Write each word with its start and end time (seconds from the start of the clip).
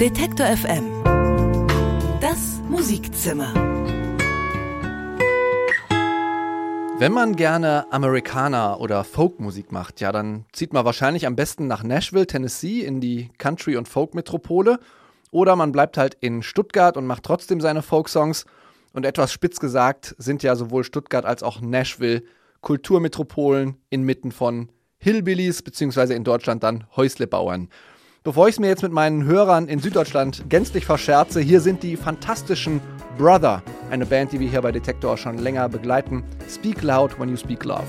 Detektor 0.00 0.46
FM. 0.46 1.04
Das 2.22 2.62
Musikzimmer. 2.70 3.52
Wenn 6.98 7.12
man 7.12 7.36
gerne 7.36 7.84
Amerikaner 7.92 8.80
oder 8.80 9.04
Folkmusik 9.04 9.72
macht, 9.72 10.00
ja, 10.00 10.10
dann 10.10 10.46
zieht 10.54 10.72
man 10.72 10.86
wahrscheinlich 10.86 11.26
am 11.26 11.36
besten 11.36 11.66
nach 11.66 11.82
Nashville, 11.82 12.26
Tennessee, 12.26 12.80
in 12.80 13.02
die 13.02 13.28
Country- 13.36 13.76
und 13.76 13.88
Folk-Metropole. 13.88 14.78
Oder 15.32 15.54
man 15.54 15.70
bleibt 15.70 15.98
halt 15.98 16.16
in 16.22 16.42
Stuttgart 16.42 16.96
und 16.96 17.06
macht 17.06 17.24
trotzdem 17.24 17.60
seine 17.60 17.82
Folksongs. 17.82 18.46
Und 18.94 19.04
etwas 19.04 19.34
spitz 19.34 19.60
gesagt 19.60 20.14
sind 20.16 20.42
ja 20.42 20.56
sowohl 20.56 20.84
Stuttgart 20.84 21.26
als 21.26 21.42
auch 21.42 21.60
Nashville 21.60 22.22
Kulturmetropolen 22.62 23.76
inmitten 23.90 24.32
von 24.32 24.70
Hillbillies, 24.96 25.60
beziehungsweise 25.60 26.14
in 26.14 26.24
Deutschland 26.24 26.62
dann 26.62 26.86
Häuslebauern. 26.96 27.68
Bevor 28.22 28.48
ich 28.48 28.56
es 28.56 28.60
mir 28.60 28.66
jetzt 28.66 28.82
mit 28.82 28.92
meinen 28.92 29.24
Hörern 29.24 29.66
in 29.66 29.78
Süddeutschland 29.78 30.44
gänzlich 30.50 30.84
verscherze, 30.84 31.40
hier 31.40 31.62
sind 31.62 31.82
die 31.82 31.96
fantastischen 31.96 32.82
Brother, 33.16 33.62
eine 33.90 34.04
Band, 34.04 34.32
die 34.32 34.40
wir 34.40 34.50
hier 34.50 34.60
bei 34.60 34.72
Detektor 34.72 35.16
schon 35.16 35.38
länger 35.38 35.70
begleiten. 35.70 36.22
Speak 36.46 36.82
loud 36.82 37.18
when 37.18 37.30
you 37.30 37.36
speak 37.38 37.64
love. 37.64 37.86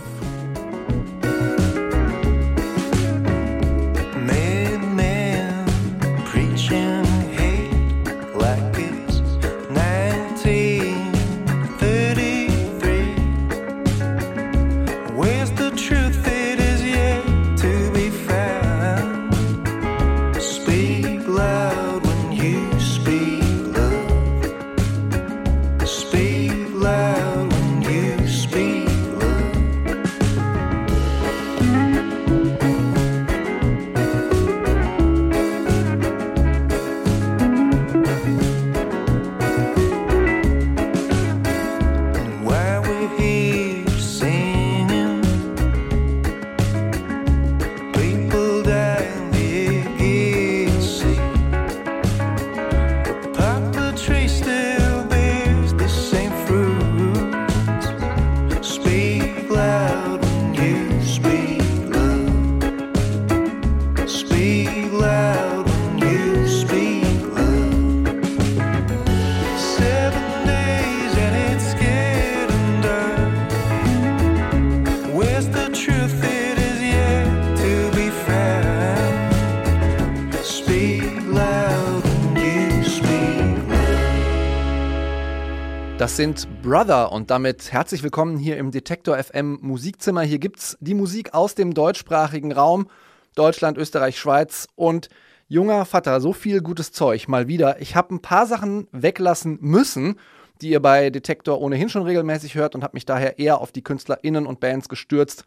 Das 86.12 86.18
sind 86.18 86.46
Brother 86.62 87.14
und 87.14 87.32
damit 87.32 87.72
herzlich 87.72 88.04
willkommen 88.04 88.38
hier 88.38 88.58
im 88.58 88.72
Detektor 88.72 89.18
FM 89.18 89.60
Musikzimmer. 89.62 90.24
Hier 90.24 90.40
gibt's 90.40 90.78
die 90.82 90.94
Musik 90.94 91.34
aus 91.34 91.56
dem 91.56 91.74
deutschsprachigen 91.74 92.52
Raum, 92.52 92.90
Deutschland, 93.36 93.78
Österreich, 93.78 94.20
Schweiz 94.20 94.68
und 94.76 95.08
junger 95.48 95.86
Vater, 95.86 96.20
so 96.20 96.34
viel 96.34 96.60
gutes 96.60 96.92
Zeug 96.92 97.30
mal 97.30 97.48
wieder. 97.48 97.80
Ich 97.80 97.96
habe 97.96 98.14
ein 98.14 98.22
paar 98.22 98.46
Sachen 98.46 98.90
weglassen 98.92 99.58
müssen, 99.62 100.20
die 100.60 100.72
ihr 100.72 100.82
bei 100.82 101.12
Detektor 101.12 101.62
ohnehin 101.62 101.88
schon 101.88 102.04
regelmäßig 102.04 102.56
hört 102.56 102.76
und 102.76 102.84
habe 102.84 102.98
mich 102.98 103.06
daher 103.06 103.40
eher 103.40 103.62
auf 103.62 103.72
die 103.72 103.82
KünstlerInnen 103.82 104.46
und 104.46 104.60
Bands 104.60 104.90
gestürzt, 104.90 105.46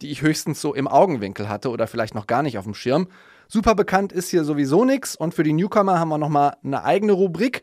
die 0.00 0.12
ich 0.12 0.22
höchstens 0.22 0.60
so 0.60 0.74
im 0.74 0.86
Augenwinkel 0.86 1.48
hatte 1.48 1.70
oder 1.70 1.88
vielleicht 1.88 2.14
noch 2.14 2.28
gar 2.28 2.44
nicht 2.44 2.56
auf 2.56 2.64
dem 2.64 2.74
Schirm. 2.74 3.08
Super 3.48 3.74
bekannt 3.74 4.12
ist 4.12 4.28
hier 4.28 4.44
sowieso 4.44 4.84
nichts 4.84 5.16
und 5.16 5.34
für 5.34 5.42
die 5.42 5.52
Newcomer 5.52 5.98
haben 5.98 6.10
wir 6.10 6.18
nochmal 6.18 6.56
eine 6.62 6.84
eigene 6.84 7.14
Rubrik. 7.14 7.62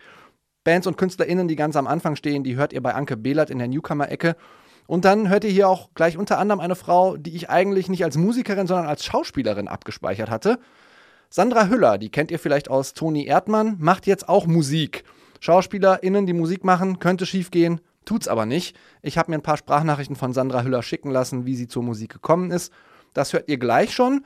Bands 0.63 0.87
und 0.87 0.97
KünstlerInnen, 0.97 1.47
die 1.47 1.55
ganz 1.55 1.75
am 1.75 1.87
Anfang 1.87 2.15
stehen, 2.15 2.43
die 2.43 2.55
hört 2.55 2.73
ihr 2.73 2.81
bei 2.81 2.93
Anke 2.93 3.17
Behlert 3.17 3.49
in 3.49 3.59
der 3.59 3.67
Newcomer-Ecke. 3.67 4.35
Und 4.87 5.05
dann 5.05 5.29
hört 5.29 5.43
ihr 5.43 5.49
hier 5.49 5.69
auch 5.69 5.89
gleich 5.95 6.17
unter 6.17 6.37
anderem 6.37 6.59
eine 6.59 6.75
Frau, 6.75 7.17
die 7.17 7.35
ich 7.35 7.49
eigentlich 7.49 7.89
nicht 7.89 8.03
als 8.03 8.17
Musikerin, 8.17 8.67
sondern 8.67 8.87
als 8.87 9.05
Schauspielerin 9.05 9.67
abgespeichert 9.67 10.29
hatte. 10.29 10.59
Sandra 11.29 11.67
Hüller, 11.67 11.97
die 11.97 12.09
kennt 12.09 12.29
ihr 12.29 12.39
vielleicht 12.39 12.69
aus 12.69 12.93
Toni 12.93 13.25
Erdmann, 13.25 13.77
macht 13.79 14.05
jetzt 14.05 14.27
auch 14.27 14.47
Musik. 14.47 15.03
SchauspielerInnen, 15.39 16.25
die 16.25 16.33
Musik 16.33 16.63
machen, 16.63 16.99
könnte 16.99 17.25
schiefgehen, 17.25 17.81
tut's 18.05 18.27
aber 18.27 18.45
nicht. 18.45 18.75
Ich 19.01 19.17
habe 19.17 19.31
mir 19.31 19.37
ein 19.37 19.43
paar 19.43 19.57
Sprachnachrichten 19.57 20.15
von 20.15 20.33
Sandra 20.33 20.63
Hüller 20.63 20.83
schicken 20.83 21.09
lassen, 21.09 21.45
wie 21.45 21.55
sie 21.55 21.67
zur 21.67 21.83
Musik 21.83 22.11
gekommen 22.11 22.51
ist. 22.51 22.71
Das 23.13 23.33
hört 23.33 23.49
ihr 23.49 23.57
gleich 23.57 23.93
schon. 23.93 24.25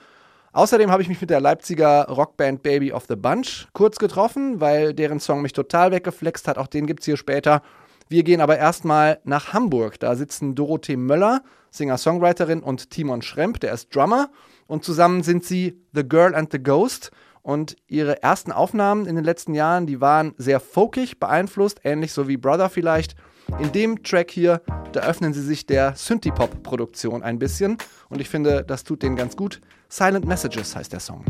Außerdem 0.55 0.89
habe 0.89 1.01
ich 1.01 1.09
mich 1.09 1.19
mit 1.19 1.29
der 1.29 1.41
Leipziger 1.41 2.05
Rockband 2.07 2.63
Baby 2.63 2.93
of 2.93 3.07
the 3.09 3.17
Bunch 3.17 3.67
kurz 3.73 3.97
getroffen, 3.97 4.61
weil 4.61 4.93
deren 4.93 5.19
Song 5.19 5.41
mich 5.41 5.51
total 5.51 5.91
weggeflext 5.91 6.47
hat. 6.47 6.57
Auch 6.57 6.67
den 6.67 6.87
gibt 6.87 7.01
es 7.01 7.05
hier 7.05 7.17
später. 7.17 7.61
Wir 8.07 8.23
gehen 8.23 8.39
aber 8.39 8.57
erstmal 8.57 9.19
nach 9.25 9.51
Hamburg. 9.51 9.99
Da 9.99 10.15
sitzen 10.15 10.55
Dorothee 10.55 10.95
Möller, 10.95 11.41
Singer-Songwriterin, 11.71 12.61
und 12.63 12.89
Timon 12.89 13.21
Schremp, 13.21 13.59
der 13.59 13.73
ist 13.73 13.93
Drummer. 13.93 14.29
Und 14.65 14.85
zusammen 14.85 15.23
sind 15.23 15.43
sie 15.43 15.83
The 15.93 16.07
Girl 16.07 16.33
and 16.33 16.53
the 16.53 16.63
Ghost. 16.63 17.11
Und 17.41 17.75
ihre 17.87 18.23
ersten 18.23 18.53
Aufnahmen 18.53 19.07
in 19.07 19.15
den 19.15 19.25
letzten 19.25 19.55
Jahren, 19.55 19.85
die 19.85 19.99
waren 19.99 20.35
sehr 20.37 20.61
folkig 20.61 21.19
beeinflusst, 21.19 21.81
ähnlich 21.83 22.13
so 22.13 22.29
wie 22.29 22.37
Brother 22.37 22.69
vielleicht. 22.69 23.17
In 23.59 23.73
dem 23.73 24.03
Track 24.03 24.31
hier, 24.31 24.61
da 24.93 25.01
öffnen 25.01 25.33
sie 25.33 25.43
sich 25.43 25.65
der 25.65 25.95
Synthie-Pop-Produktion 25.97 27.23
ein 27.23 27.39
bisschen. 27.39 27.77
Und 28.07 28.21
ich 28.21 28.29
finde, 28.29 28.63
das 28.63 28.85
tut 28.85 29.03
denen 29.03 29.17
ganz 29.17 29.35
gut. 29.35 29.59
Silent 29.89 30.25
Messages 30.25 30.75
heißt 30.75 30.91
der 30.93 30.99
Song. 30.99 31.23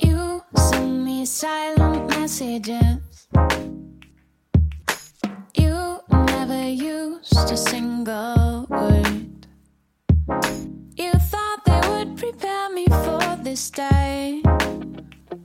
You 0.00 0.40
send 0.56 1.04
me 1.04 1.24
silent 1.26 2.08
messages. 2.18 3.28
You 5.56 6.00
never 6.10 6.68
used 6.68 7.50
a 7.50 7.56
single 7.56 8.66
word. 8.68 9.46
You 10.96 11.12
thought 11.30 11.64
they 11.64 11.80
would 11.88 12.16
prepare 12.16 12.70
me 12.70 12.86
for 12.86 13.36
this 13.42 13.70
day, 13.70 14.42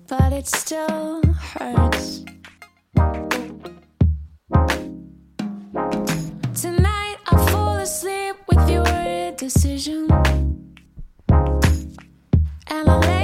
but 0.07 0.33
it 0.33 0.47
still 0.47 1.21
hurts. 1.53 2.23
Tonight 6.61 7.17
I 7.31 7.38
fall 7.51 7.77
asleep 7.77 8.35
with 8.47 8.69
your 8.69 8.88
decision. 9.39 10.09
The 12.89 13.19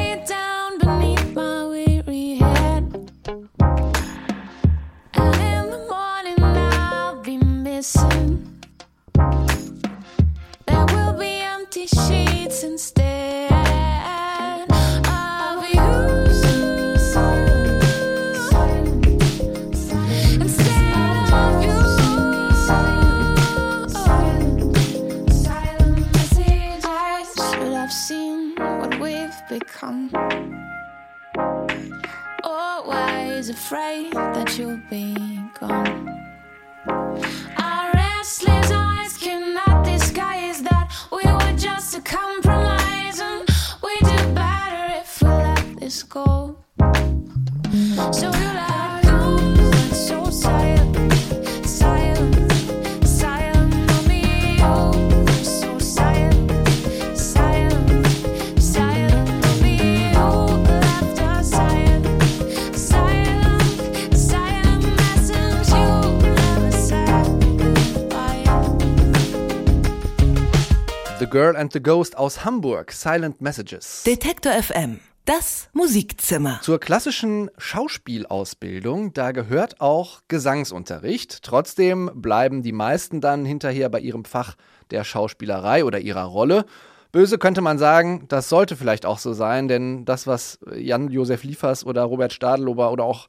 and 71.66 71.74
the 71.74 71.82
Ghost 71.82 72.16
aus 72.16 72.46
Hamburg, 72.46 72.92
Silent 72.92 73.42
Messages. 73.42 74.04
Detektor 74.04 74.52
FM, 74.52 75.00
das 75.26 75.68
Musikzimmer. 75.74 76.60
Zur 76.62 76.80
klassischen 76.80 77.50
Schauspielausbildung, 77.58 79.14
da 79.14 79.32
gehört 79.32 79.82
auch 79.82 80.22
Gesangsunterricht. 80.28 81.42
Trotzdem 81.42 82.12
bleiben 82.14 82.62
die 82.62 82.72
meisten 82.72 83.20
dann 83.20 83.46
hinterher 83.46 83.90
bei 83.90 84.00
ihrem 84.00 84.26
Fach 84.26 84.58
der 84.92 85.04
Schauspielerei 85.04 85.86
oder 85.86 85.98
ihrer 85.98 86.26
Rolle. 86.26 86.66
Böse 87.12 87.40
könnte 87.40 87.62
man 87.62 87.80
sagen, 87.80 88.26
das 88.28 88.48
sollte 88.48 88.76
vielleicht 88.76 89.08
auch 89.08 89.18
so 89.18 89.34
sein, 89.34 89.68
denn 89.68 90.06
das, 90.06 90.28
was 90.28 90.60
Jan-Josef 90.72 91.44
Liefers 91.44 91.84
oder 91.84 92.04
Robert 92.04 92.32
Stadelober 92.32 92.92
oder 92.92 93.06
auch 93.06 93.26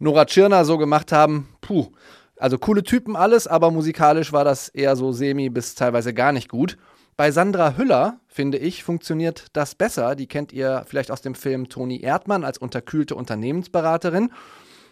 Nora 0.00 0.24
Tschirner 0.24 0.64
so 0.64 0.78
gemacht 0.78 1.12
haben, 1.12 1.48
puh. 1.60 1.92
Also 2.40 2.58
coole 2.58 2.82
Typen 2.82 3.14
alles, 3.14 3.46
aber 3.46 3.70
musikalisch 3.70 4.32
war 4.32 4.44
das 4.44 4.68
eher 4.68 4.96
so 4.96 5.12
semi 5.12 5.48
bis 5.48 5.76
teilweise 5.76 6.12
gar 6.12 6.32
nicht 6.32 6.48
gut. 6.48 6.76
Bei 7.18 7.32
Sandra 7.32 7.76
Hüller, 7.76 8.20
finde 8.28 8.58
ich, 8.58 8.84
funktioniert 8.84 9.46
das 9.52 9.74
besser. 9.74 10.14
Die 10.14 10.28
kennt 10.28 10.52
ihr 10.52 10.84
vielleicht 10.86 11.10
aus 11.10 11.20
dem 11.20 11.34
Film 11.34 11.68
Toni 11.68 12.00
Erdmann 12.00 12.44
als 12.44 12.58
unterkühlte 12.58 13.16
Unternehmensberaterin. 13.16 14.30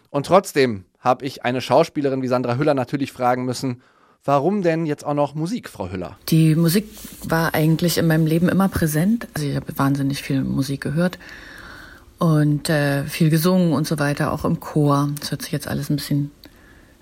Und 0.09 0.25
trotzdem 0.25 0.83
habe 0.99 1.23
ich 1.23 1.45
eine 1.45 1.61
Schauspielerin 1.61 2.21
wie 2.21 2.27
Sandra 2.27 2.57
Hüller 2.57 2.73
natürlich 2.73 3.13
fragen 3.13 3.45
müssen, 3.45 3.81
Warum 4.25 4.61
denn 4.61 4.85
jetzt 4.85 5.05
auch 5.05 5.13
noch 5.13 5.35
Musik, 5.35 5.69
Frau 5.69 5.89
Hüller? 5.89 6.17
Die 6.27 6.55
Musik 6.55 6.89
war 7.23 7.53
eigentlich 7.53 7.97
in 7.97 8.07
meinem 8.07 8.25
Leben 8.25 8.49
immer 8.49 8.67
präsent. 8.67 9.25
Also 9.33 9.47
ich 9.47 9.55
habe 9.55 9.67
wahnsinnig 9.77 10.21
viel 10.21 10.43
Musik 10.43 10.81
gehört 10.81 11.17
und 12.17 12.69
äh, 12.69 13.05
viel 13.05 13.29
gesungen 13.29 13.71
und 13.71 13.87
so 13.87 13.99
weiter, 13.99 14.33
auch 14.33 14.43
im 14.43 14.59
Chor. 14.59 15.09
Das 15.19 15.31
hört 15.31 15.43
sich 15.43 15.53
jetzt 15.53 15.69
alles 15.69 15.89
ein 15.89 15.95
bisschen 15.95 16.31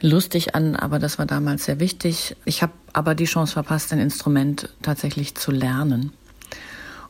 lustig 0.02 0.56
an, 0.56 0.76
aber 0.76 1.00
das 1.00 1.18
war 1.20 1.26
damals 1.26 1.66
sehr 1.66 1.80
wichtig. 1.80 2.36
Ich 2.46 2.62
habe 2.62 2.74
aber 2.94 3.16
die 3.16 3.26
Chance 3.26 3.54
verpasst, 3.54 3.92
ein 3.94 4.00
Instrument 4.00 4.70
tatsächlich 4.82 5.36
zu 5.36 5.52
lernen. 5.52 6.12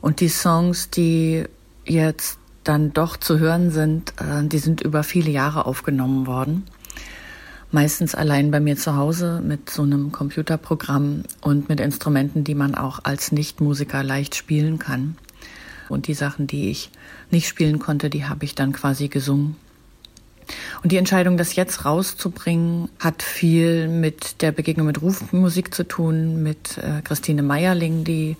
Und 0.00 0.20
die 0.20 0.28
Songs, 0.28 0.90
die 0.90 1.44
jetzt 1.84 2.38
dann 2.64 2.92
doch 2.92 3.16
zu 3.16 3.38
hören 3.38 3.70
sind, 3.70 4.12
äh, 4.20 4.46
die 4.46 4.58
sind 4.58 4.80
über 4.80 5.02
viele 5.02 5.30
Jahre 5.30 5.66
aufgenommen 5.66 6.26
worden. 6.26 6.64
Meistens 7.72 8.14
allein 8.14 8.50
bei 8.50 8.60
mir 8.60 8.76
zu 8.76 8.96
Hause 8.96 9.42
mit 9.44 9.70
so 9.70 9.82
einem 9.82 10.12
Computerprogramm 10.12 11.24
und 11.40 11.68
mit 11.68 11.80
Instrumenten, 11.80 12.44
die 12.44 12.54
man 12.54 12.74
auch 12.74 13.00
als 13.02 13.32
Nichtmusiker 13.32 14.02
leicht 14.02 14.34
spielen 14.34 14.78
kann. 14.78 15.16
Und 15.88 16.06
die 16.06 16.14
Sachen, 16.14 16.46
die 16.46 16.70
ich 16.70 16.90
nicht 17.30 17.48
spielen 17.48 17.78
konnte, 17.78 18.10
die 18.10 18.24
habe 18.24 18.44
ich 18.44 18.54
dann 18.54 18.72
quasi 18.72 19.08
gesungen. 19.08 19.56
Und 20.82 20.92
die 20.92 20.96
Entscheidung, 20.96 21.36
das 21.36 21.56
jetzt 21.56 21.84
rauszubringen, 21.84 22.88
hat 22.98 23.22
viel 23.22 23.88
mit 23.88 24.42
der 24.42 24.52
Begegnung 24.52 24.86
mit 24.86 25.02
Rufmusik 25.02 25.74
zu 25.74 25.84
tun, 25.84 26.42
mit 26.42 26.78
äh, 26.78 27.02
Christine 27.02 27.42
Meierling, 27.42 28.04
die 28.04 28.36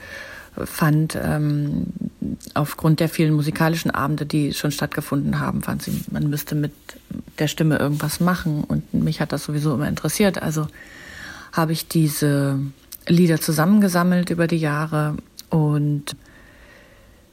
fand, 0.64 1.18
ähm, 1.22 1.86
aufgrund 2.54 3.00
der 3.00 3.08
vielen 3.08 3.34
musikalischen 3.34 3.90
Abende, 3.90 4.26
die 4.26 4.54
schon 4.54 4.70
stattgefunden 4.70 5.38
haben, 5.38 5.62
fand 5.62 5.82
sie, 5.82 6.04
man 6.10 6.30
müsste 6.30 6.54
mit 6.54 6.72
der 7.38 7.48
Stimme 7.48 7.78
irgendwas 7.78 8.20
machen. 8.20 8.64
Und 8.64 8.94
mich 8.94 9.20
hat 9.20 9.32
das 9.32 9.44
sowieso 9.44 9.74
immer 9.74 9.88
interessiert. 9.88 10.42
Also 10.42 10.66
habe 11.52 11.72
ich 11.72 11.88
diese 11.88 12.58
Lieder 13.06 13.40
zusammengesammelt 13.40 14.30
über 14.30 14.46
die 14.46 14.58
Jahre 14.58 15.16
und 15.50 16.16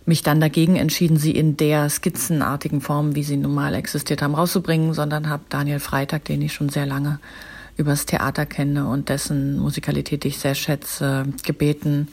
mich 0.06 0.24
dann 0.24 0.42
dagegen 0.42 0.76
entschieden, 0.76 1.18
sie 1.18 1.32
in 1.32 1.58
der 1.58 1.90
skizzenartigen 1.90 2.82
Form, 2.82 3.16
wie 3.16 3.24
sie 3.24 3.38
normal 3.38 3.74
existiert 3.74 4.22
haben, 4.22 4.36
rauszubringen, 4.36 4.94
sondern 4.94 5.30
habe 5.30 5.44
Daniel 5.50 5.80
Freitag, 5.80 6.26
den 6.26 6.42
ich 6.42 6.54
schon 6.54 6.70
sehr 6.70 6.86
lange 6.86 7.20
übers 7.78 8.06
Theater 8.06 8.46
kenne 8.46 8.88
und 8.88 9.10
dessen 9.10 9.58
Musikalität 9.60 10.26
ich 10.26 10.38
sehr 10.38 10.56
schätze, 10.56 11.26
gebeten, 11.44 12.10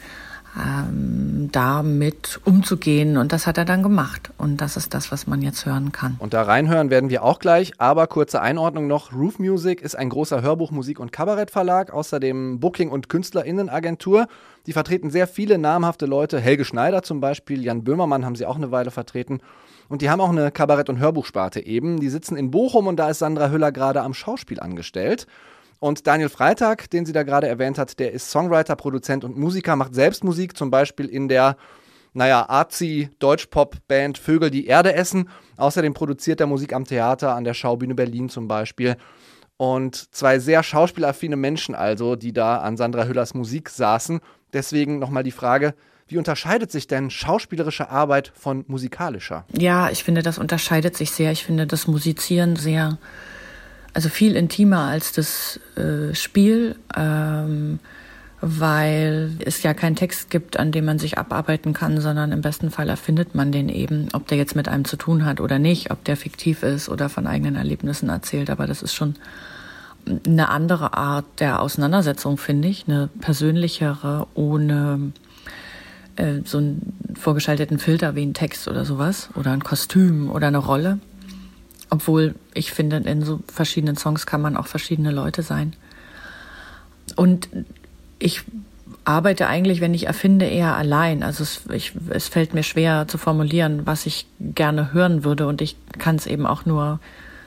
ähm, 0.59 1.49
damit 1.53 2.41
umzugehen. 2.45 3.17
Und 3.17 3.33
das 3.33 3.47
hat 3.47 3.59
er 3.59 3.65
dann 3.65 3.83
gemacht. 3.83 4.31
Und 4.37 4.61
das 4.61 4.77
ist 4.77 4.95
das, 4.95 5.13
was 5.13 5.27
man 5.27 5.43
jetzt 5.43 5.67
hören 5.67 5.93
kann. 5.93 6.17
Und 6.19 6.35
da 6.35 6.43
reinhören 6.43 6.91
werden 6.91 7.11
wir 7.11 7.23
auch 7.23 7.39
gleich. 7.39 7.73
Aber 7.79 8.07
kurze 8.07 8.41
Einordnung 8.41 8.87
noch. 8.87 9.13
Roof 9.13 9.39
Music 9.39 9.81
ist 9.81 9.97
ein 9.97 10.09
großer 10.09 10.43
Hörbuch-, 10.43 10.73
Musik- 10.73 11.01
und 11.01 11.13
Kabarettverlag, 11.13 11.93
außerdem 11.93 12.61
Booking- 12.61 12.91
und 12.91 13.09
Künstlerinnenagentur. 13.09 14.27
Die 14.67 14.73
vertreten 14.73 15.11
sehr 15.11 15.27
viele 15.27 15.59
namhafte 15.59 16.07
Leute. 16.07 16.41
Helge 16.41 16.65
Schneider 16.65 17.03
zum 17.03 17.21
Beispiel, 17.21 17.63
Jan 17.63 17.85
Böhmermann 17.85 18.25
haben 18.25 18.37
sie 18.37 18.47
auch 18.47 18.57
eine 18.57 18.71
Weile 18.71 18.91
vertreten. 18.91 19.41
Und 19.89 20.03
die 20.03 20.11
haben 20.11 20.21
auch 20.21 20.31
eine 20.31 20.51
Kabarett- 20.51 20.89
und 20.89 20.99
Hörbuchsparte 20.99 21.65
eben. 21.67 21.99
Die 21.99 22.11
sitzen 22.11 22.37
in 22.37 22.51
Bochum 22.51 22.87
und 22.87 22.97
da 22.97 23.11
ist 23.11 23.19
Sandra 23.19 23.51
Hüller 23.51 23.73
gerade 23.73 24.03
am 24.03 24.15
Schauspiel 24.15 24.61
angestellt. 24.61 25.27
Und 25.81 26.07
Daniel 26.07 26.29
Freitag, 26.29 26.91
den 26.91 27.07
sie 27.07 27.13
da 27.13 27.23
gerade 27.23 27.49
erwähnt 27.49 27.79
hat, 27.79 27.99
der 27.99 28.13
ist 28.13 28.31
Songwriter, 28.31 28.77
Produzent 28.77 29.25
und 29.25 29.39
Musiker, 29.39 29.77
macht 29.77 29.95
selbst 29.95 30.23
Musik, 30.23 30.57
zum 30.57 30.71
Beispiel 30.71 31.07
in 31.07 31.29
der, 31.29 31.57
naja, 32.13 32.49
artsy 32.49 33.09
Deutschpop-Band 33.19 34.19
Vögel, 34.19 34.51
die 34.51 34.67
Erde 34.67 34.95
essen. 34.95 35.31
Außerdem 35.57 35.95
produziert 35.95 36.41
er 36.41 36.47
Musik 36.47 36.75
am 36.75 36.85
Theater, 36.85 37.35
an 37.35 37.45
der 37.45 37.55
Schaubühne 37.55 37.95
Berlin 37.95 38.29
zum 38.29 38.47
Beispiel. 38.47 38.97
Und 39.57 40.15
zwei 40.15 40.39
sehr 40.39 40.63
schauspielaffine 40.63 41.37
Menschen 41.37 41.75
also, 41.75 42.15
die 42.15 42.35
da 42.35 42.59
an 42.59 42.77
Sandra 42.77 43.07
Hüllers 43.07 43.33
Musik 43.33 43.71
saßen. 43.71 44.21
Deswegen 44.53 44.99
nochmal 44.99 45.23
die 45.23 45.31
Frage, 45.31 45.75
wie 46.09 46.19
unterscheidet 46.19 46.71
sich 46.71 46.89
denn 46.89 47.09
schauspielerische 47.09 47.89
Arbeit 47.89 48.33
von 48.35 48.65
musikalischer? 48.69 49.47
Ja, 49.57 49.91
ich 49.91 50.05
finde, 50.05 50.23
das 50.23 50.39
unterscheidet 50.39 50.97
sich 50.97 51.13
sehr. 51.13 51.33
Ich 51.33 51.45
finde 51.45 51.67
das 51.67 51.87
Musizieren 51.87 52.57
sehr 52.57 52.99
also 53.95 54.09
viel 54.09 54.37
intimer 54.37 54.81
als 54.81 55.13
das 55.13 55.61
äh, 55.77 56.15
Spiel, 56.15 56.77
ähm, 56.97 57.79
weil 58.41 59.33
es 59.45 59.63
ja 59.63 59.75
keinen 59.75 59.97
Text 59.97 60.31
gibt, 60.31 60.59
an 60.59 60.73
dem 60.73 60.87
man 60.87 60.99
sich 60.99 61.19
abarbeiten 61.19 61.75
kann, 61.75 62.01
sondern 62.01 62.33
im 62.33 62.41
besten 62.41 62.71
Fall 62.71 62.89
erfindet 62.89 63.35
man 63.35 63.53
den 63.53 63.69
eben, 63.69 64.09
ob 64.15 64.29
der 64.29 64.39
jetzt 64.39 64.57
mit 64.57 64.67
einem 64.69 64.85
zu 64.85 64.97
tun 64.97 65.27
hat 65.27 65.41
oder 65.41 65.59
nicht, 65.59 65.91
ob 65.91 66.05
der 66.05 66.17
fiktiv 66.17 66.63
ist 66.63 66.89
oder 66.89 67.09
von 67.09 67.27
eigenen 67.27 67.57
Erlebnissen 67.57 68.09
erzählt. 68.09 68.49
Aber 68.49 68.67
das 68.67 68.83
ist 68.83 68.95
schon 68.95 69.17
eine 70.27 70.49
andere 70.49 70.95
Art 70.95 71.27
der 71.39 71.61
Auseinandersetzung, 71.61 72.39
finde 72.39 72.69
ich, 72.69 72.87
eine 72.89 73.11
persönlichere, 73.21 74.27
ohne 74.35 75.13
äh, 76.17 76.41
so 76.45 76.59
einen 76.59 77.15
vorgeschalteten 77.19 77.79
Filter 77.79 78.15
wie 78.15 78.25
ein 78.25 78.35
Text 78.35 78.69
oder 78.69 78.85
sowas 78.85 79.29
oder 79.35 79.53
ein 79.53 79.63
Kostüm 79.63 80.31
oder 80.31 80.47
eine 80.47 80.59
Rolle. 80.59 80.99
Obwohl 81.91 82.35
ich 82.55 82.73
finde, 82.73 82.99
in 82.99 83.23
so 83.23 83.41
verschiedenen 83.53 83.97
Songs 83.97 84.27
kann 84.27 84.41
man 84.41 84.57
auch 84.57 84.67
verschiedene 84.67 85.11
Leute 85.11 85.43
sein. 85.43 85.75
Und 87.17 87.49
ich 88.19 88.43
arbeite 89.05 89.49
eigentlich, 89.49 89.81
wenn 89.81 89.95
ich 89.95 90.07
erfinde, 90.07 90.47
eher 90.47 90.77
allein. 90.77 91.23
Also 91.23 91.43
es, 91.43 91.63
ich, 91.73 91.93
es 92.11 92.29
fällt 92.29 92.55
mir 92.55 92.63
schwer 92.63 93.09
zu 93.09 93.19
formulieren, 93.19 93.87
was 93.87 94.07
ich 94.07 94.27
gerne 94.39 94.93
hören 94.93 95.25
würde. 95.25 95.47
Und 95.47 95.61
ich 95.61 95.77
kann 95.99 96.17
es 96.17 96.27
eben 96.27 96.47
auch 96.47 96.65
nur 96.65 97.01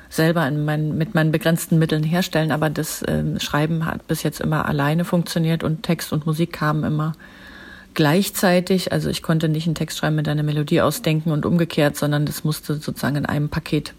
selber 0.09 0.49
mein, 0.51 0.97
mit 0.97 1.15
meinen 1.15 1.31
begrenzten 1.31 1.79
Mitteln 1.79 2.03
herstellen. 2.03 2.51
Aber 2.51 2.69
das 2.69 3.01
äh, 3.03 3.39
Schreiben 3.39 3.85
hat 3.85 4.07
bis 4.07 4.23
jetzt 4.23 4.41
immer 4.41 4.65
alleine 4.65 5.05
funktioniert 5.05 5.63
und 5.63 5.83
Text 5.83 6.11
und 6.11 6.25
Musik 6.25 6.53
kamen 6.53 6.83
immer 6.83 7.13
gleichzeitig. 7.93 8.91
Also 8.91 9.09
ich 9.09 9.23
konnte 9.23 9.49
nicht 9.49 9.67
einen 9.67 9.75
Text 9.75 9.97
schreiben 9.97 10.15
mit 10.15 10.27
einer 10.27 10.43
Melodie 10.43 10.81
ausdenken 10.81 11.31
und 11.31 11.45
umgekehrt, 11.45 11.95
sondern 11.95 12.25
das 12.25 12.43
musste 12.43 12.75
sozusagen 12.75 13.15
in 13.15 13.25
einem 13.25 13.49
Paket 13.49 13.93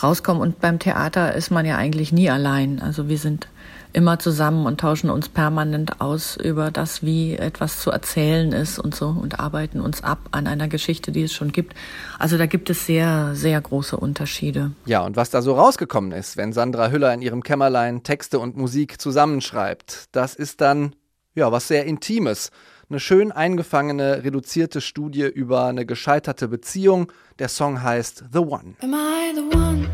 rauskommen. 0.00 0.42
Und 0.42 0.60
beim 0.60 0.78
Theater 0.78 1.34
ist 1.34 1.50
man 1.50 1.66
ja 1.66 1.76
eigentlich 1.76 2.12
nie 2.12 2.30
allein. 2.30 2.80
Also 2.80 3.08
wir 3.08 3.18
sind 3.18 3.48
immer 3.92 4.18
zusammen 4.18 4.66
und 4.66 4.80
tauschen 4.80 5.10
uns 5.10 5.28
permanent 5.28 6.00
aus 6.00 6.36
über 6.36 6.70
das, 6.70 7.02
wie 7.02 7.36
etwas 7.36 7.80
zu 7.80 7.90
erzählen 7.90 8.52
ist 8.52 8.78
und 8.78 8.94
so 8.94 9.08
und 9.08 9.40
arbeiten 9.40 9.80
uns 9.80 10.02
ab 10.02 10.18
an 10.30 10.46
einer 10.46 10.68
Geschichte, 10.68 11.12
die 11.12 11.22
es 11.22 11.32
schon 11.32 11.52
gibt. 11.52 11.74
Also 12.18 12.38
da 12.38 12.46
gibt 12.46 12.70
es 12.70 12.86
sehr, 12.86 13.34
sehr 13.34 13.60
große 13.60 13.96
Unterschiede. 13.96 14.72
Ja, 14.86 15.02
und 15.02 15.16
was 15.16 15.30
da 15.30 15.42
so 15.42 15.54
rausgekommen 15.54 16.12
ist, 16.12 16.36
wenn 16.36 16.52
Sandra 16.52 16.90
Hüller 16.90 17.12
in 17.12 17.22
ihrem 17.22 17.42
Kämmerlein 17.42 18.02
Texte 18.02 18.38
und 18.38 18.56
Musik 18.56 19.00
zusammenschreibt, 19.00 20.06
das 20.12 20.34
ist 20.34 20.60
dann 20.60 20.94
ja 21.34 21.52
was 21.52 21.68
sehr 21.68 21.84
Intimes 21.84 22.50
eine 22.92 23.00
schön 23.00 23.32
eingefangene, 23.32 24.22
reduzierte 24.22 24.82
Studie 24.82 25.22
über 25.22 25.64
eine 25.64 25.86
gescheiterte 25.86 26.46
Beziehung. 26.46 27.10
Der 27.38 27.48
Song 27.48 27.82
heißt 27.82 28.24
The 28.34 28.40
One. 28.40 28.74
Am 28.82 28.92
I 28.92 29.32
the 29.34 29.56
one 29.56 29.88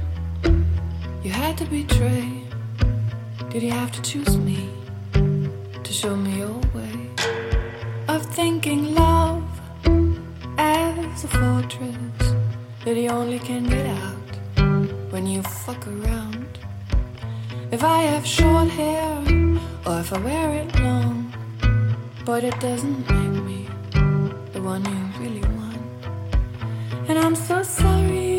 you 1.23 1.31
had 1.31 1.57
to 1.59 1.65
betray? 1.67 2.43
Did 3.53 3.63
you 3.63 3.71
have 3.71 3.93
to 3.93 4.03
choose 4.03 4.37
me 4.37 4.69
to 5.13 5.93
show 5.93 6.17
me 6.17 6.41
your 6.41 6.61
way 6.75 6.91
of 8.09 8.27
thinking 8.35 8.93
love 8.97 9.45
as 10.57 11.23
a 11.23 11.29
fortress 11.29 12.35
that 12.85 12.97
you 12.97 13.11
only 13.11 13.39
can 13.39 13.69
get 13.69 13.87
out 13.87 15.13
when 15.13 15.25
you 15.25 15.41
fuck 15.43 15.87
around? 15.87 16.59
If 17.71 17.85
I 17.85 18.03
have 18.03 18.27
short 18.27 18.69
hair 18.71 19.23
or 19.87 20.01
if 20.01 20.13
I 20.13 20.19
wear 20.19 20.65
it 20.65 20.75
long 20.81 21.28
but 22.29 22.45
it 22.45 22.61
doesn't 22.61 23.09
make 23.09 23.43
me 23.43 23.67
the 24.53 24.61
one 24.61 24.85
you 24.85 25.01
really 25.19 25.41
want. 25.57 25.81
And 27.09 27.19
I'm 27.19 27.35
so 27.35 27.63
sorry. 27.63 28.38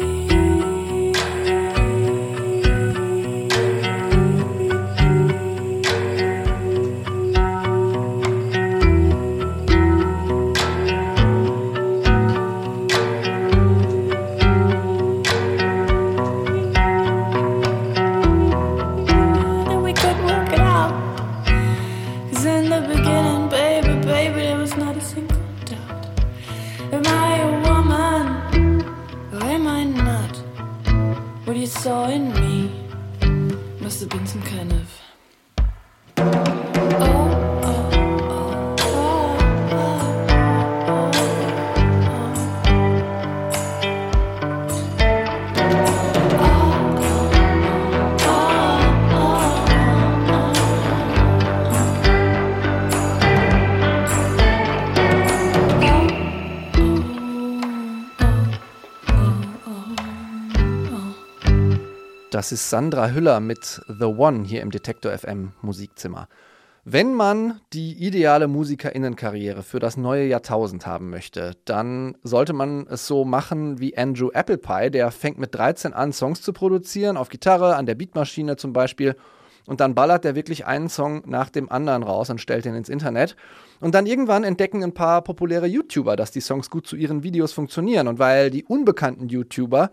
Das 62.39 62.53
ist 62.53 62.69
Sandra 62.69 63.09
Hüller 63.09 63.41
mit 63.41 63.81
The 63.89 64.05
One 64.05 64.45
hier 64.45 64.61
im 64.61 64.71
Detektor 64.71 65.11
FM 65.11 65.51
Musikzimmer. 65.61 66.29
Wenn 66.85 67.13
man 67.13 67.59
die 67.73 67.91
ideale 67.91 68.47
Musikerinnenkarriere 68.47 69.61
für 69.61 69.79
das 69.79 69.97
neue 69.97 70.25
Jahrtausend 70.25 70.87
haben 70.87 71.09
möchte, 71.09 71.57
dann 71.65 72.15
sollte 72.23 72.53
man 72.53 72.87
es 72.89 73.05
so 73.05 73.25
machen 73.25 73.81
wie 73.81 73.97
Andrew 73.97 74.29
Applepie. 74.29 74.89
Der 74.89 75.11
fängt 75.11 75.37
mit 75.37 75.53
13 75.53 75.91
an, 75.91 76.13
Songs 76.13 76.41
zu 76.41 76.53
produzieren, 76.53 77.17
auf 77.17 77.27
Gitarre, 77.27 77.75
an 77.75 77.85
der 77.85 77.95
Beatmaschine 77.95 78.55
zum 78.55 78.71
Beispiel. 78.71 79.17
Und 79.65 79.81
dann 79.81 79.93
ballert 79.93 80.23
er 80.23 80.33
wirklich 80.33 80.65
einen 80.65 80.87
Song 80.87 81.23
nach 81.25 81.49
dem 81.49 81.69
anderen 81.69 82.03
raus 82.03 82.29
und 82.29 82.39
stellt 82.39 82.63
den 82.63 82.73
ins 82.73 82.87
Internet. 82.87 83.35
Und 83.81 83.95
dann 83.95 84.05
irgendwann 84.05 84.45
entdecken 84.45 84.81
ein 84.81 84.93
paar 84.93 85.23
populäre 85.23 85.67
YouTuber, 85.67 86.15
dass 86.15 86.31
die 86.31 86.39
Songs 86.39 86.69
gut 86.69 86.87
zu 86.87 86.95
ihren 86.95 87.21
Videos 87.21 87.51
funktionieren. 87.51 88.07
Und 88.07 88.17
weil 88.17 88.49
die 88.49 88.63
unbekannten 88.63 89.27
YouTuber 89.27 89.91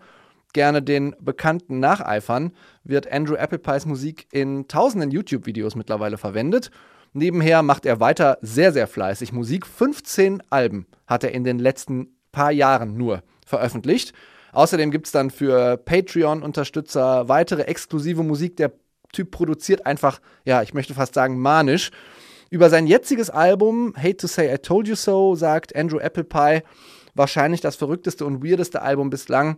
gerne 0.53 0.81
den 0.81 1.15
Bekannten 1.19 1.79
nacheifern, 1.79 2.53
wird 2.83 3.11
Andrew 3.11 3.35
Applepies 3.35 3.85
Musik 3.85 4.27
in 4.31 4.67
tausenden 4.67 5.11
YouTube-Videos 5.11 5.75
mittlerweile 5.75 6.17
verwendet. 6.17 6.71
Nebenher 7.13 7.63
macht 7.63 7.85
er 7.85 7.99
weiter 7.99 8.37
sehr, 8.41 8.71
sehr 8.71 8.87
fleißig 8.87 9.31
Musik. 9.33 9.65
15 9.65 10.43
Alben 10.49 10.85
hat 11.07 11.23
er 11.23 11.31
in 11.31 11.43
den 11.43 11.59
letzten 11.59 12.15
paar 12.31 12.51
Jahren 12.51 12.97
nur 12.97 13.23
veröffentlicht. 13.45 14.13
Außerdem 14.51 14.91
gibt 14.91 15.07
es 15.07 15.11
dann 15.11 15.29
für 15.29 15.77
Patreon-Unterstützer 15.77 17.27
weitere 17.27 17.63
exklusive 17.63 18.23
Musik. 18.23 18.57
Der 18.57 18.71
Typ 19.13 19.31
produziert 19.31 19.85
einfach, 19.85 20.19
ja, 20.45 20.61
ich 20.61 20.73
möchte 20.73 20.93
fast 20.93 21.13
sagen, 21.13 21.39
manisch. 21.39 21.91
Über 22.49 22.69
sein 22.69 22.87
jetziges 22.87 23.29
Album 23.29 23.93
Hate 23.97 24.17
to 24.17 24.27
Say 24.27 24.53
I 24.53 24.57
Told 24.57 24.87
You 24.87 24.95
So 24.95 25.35
sagt 25.35 25.75
Andrew 25.75 25.99
Applepie, 25.99 26.61
wahrscheinlich 27.13 27.61
das 27.61 27.75
verrückteste 27.75 28.25
und 28.25 28.43
weirdeste 28.43 28.81
Album 28.81 29.09
bislang 29.09 29.57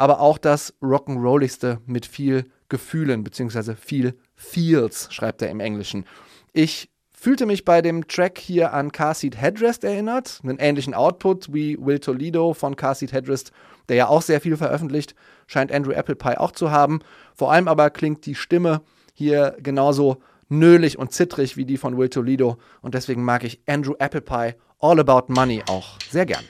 aber 0.00 0.20
auch 0.20 0.38
das 0.38 0.72
Rock'n'Rolligste 0.80 1.76
mit 1.84 2.06
viel 2.06 2.46
Gefühlen, 2.70 3.22
beziehungsweise 3.22 3.76
viel 3.76 4.14
Feels, 4.34 5.12
schreibt 5.12 5.42
er 5.42 5.50
im 5.50 5.60
Englischen. 5.60 6.06
Ich 6.54 6.88
fühlte 7.12 7.44
mich 7.44 7.66
bei 7.66 7.82
dem 7.82 8.08
Track 8.08 8.38
hier 8.38 8.72
an 8.72 8.92
Car 8.92 9.12
Seat 9.12 9.38
Headrest 9.38 9.84
erinnert, 9.84 10.40
einen 10.42 10.58
ähnlichen 10.58 10.94
Output 10.94 11.52
wie 11.52 11.76
Will 11.78 11.98
Toledo 11.98 12.54
von 12.54 12.76
Car 12.76 12.94
Seat 12.94 13.12
Headrest, 13.12 13.52
der 13.90 13.96
ja 13.96 14.08
auch 14.08 14.22
sehr 14.22 14.40
viel 14.40 14.56
veröffentlicht, 14.56 15.14
scheint 15.46 15.70
Andrew 15.70 15.92
Applepie 15.92 16.38
auch 16.38 16.52
zu 16.52 16.70
haben. 16.70 17.00
Vor 17.34 17.52
allem 17.52 17.68
aber 17.68 17.90
klingt 17.90 18.24
die 18.24 18.34
Stimme 18.34 18.80
hier 19.12 19.54
genauso 19.62 20.22
nölig 20.48 20.98
und 20.98 21.12
zittrig 21.12 21.58
wie 21.58 21.66
die 21.66 21.76
von 21.76 21.98
Will 21.98 22.08
Toledo 22.08 22.56
und 22.80 22.94
deswegen 22.94 23.22
mag 23.22 23.44
ich 23.44 23.60
Andrew 23.66 23.96
Applepie 23.98 24.54
All 24.78 24.98
About 24.98 25.30
Money 25.30 25.62
auch 25.68 25.98
sehr 26.08 26.24
gern. 26.24 26.44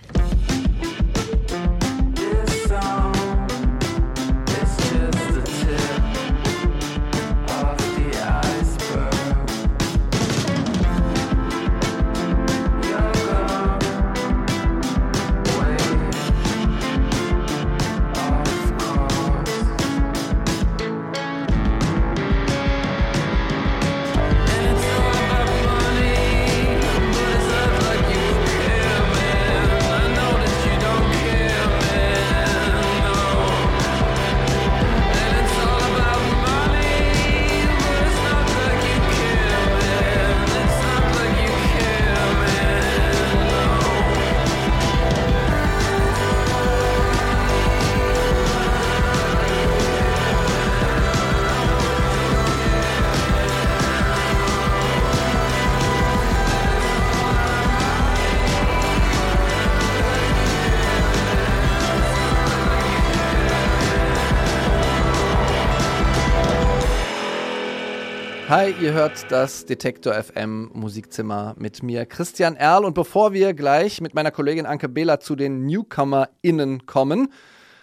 Hi, 68.50 68.75
ihr 68.80 68.95
hört 68.95 69.30
das 69.30 69.64
Detektor 69.64 70.12
FM 70.12 70.73
Musikzimmer 70.75 71.54
mit 71.57 71.85
mir, 71.85 72.04
Christian 72.04 72.57
Erl. 72.57 72.85
Und 72.85 72.95
bevor 72.95 73.33
wir 73.33 73.54
gleich 73.54 74.00
mit 74.00 74.12
meiner 74.12 74.33
Kollegin 74.33 74.66
Anke 74.66 74.88
Behler 74.88 75.21
zu 75.21 75.37
den 75.37 75.66
NewcomerInnen 75.66 76.85
kommen, 76.85 77.33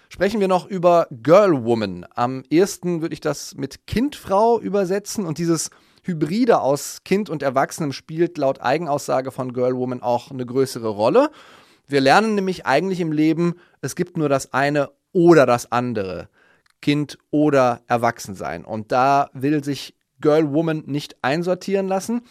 sprechen 0.10 0.42
wir 0.42 0.50
noch 0.50 0.68
über 0.68 1.08
Girl 1.24 1.64
Woman. 1.64 2.06
Am 2.16 2.44
ersten 2.52 3.02
würde 3.02 3.14
ich 3.14 3.22
das 3.22 3.56
mit 3.56 3.88
Kindfrau 3.88 4.60
übersetzen 4.60 5.26
und 5.26 5.38
dieses 5.38 5.70
Hybride 6.04 6.60
aus 6.60 7.06
Kind 7.06 7.30
und 7.30 7.44
Erwachsenem 7.44 7.94
spielt 7.94 8.38
laut 8.38 8.60
Eigenaussage 8.60 9.32
von 9.32 9.54
Girl 9.54 9.78
Woman 9.78 10.02
auch 10.02 10.32
eine 10.32 10.46
größere 10.46 10.90
Rolle. 10.90 11.30
Wir 11.88 12.02
lernen 12.02 12.36
nämlich 12.36 12.66
eigentlich 12.66 13.00
im 13.00 13.14
Leben, 13.14 13.56
es 13.80 13.96
gibt 13.96 14.18
nur 14.18 14.28
das 14.28 14.52
eine 14.52 14.90
oder 15.14 15.46
das 15.46 15.72
andere. 15.72 16.28
Kind 16.82 17.18
oder 17.32 17.80
Erwachsensein. 17.88 18.66
Und 18.66 18.92
da 18.92 19.30
will 19.34 19.64
sich 19.64 19.97
Girl 20.22 20.52
Woman 20.54 20.84
nicht 20.86 21.18
einsortieren 21.22 21.88
lassen. 21.88 22.22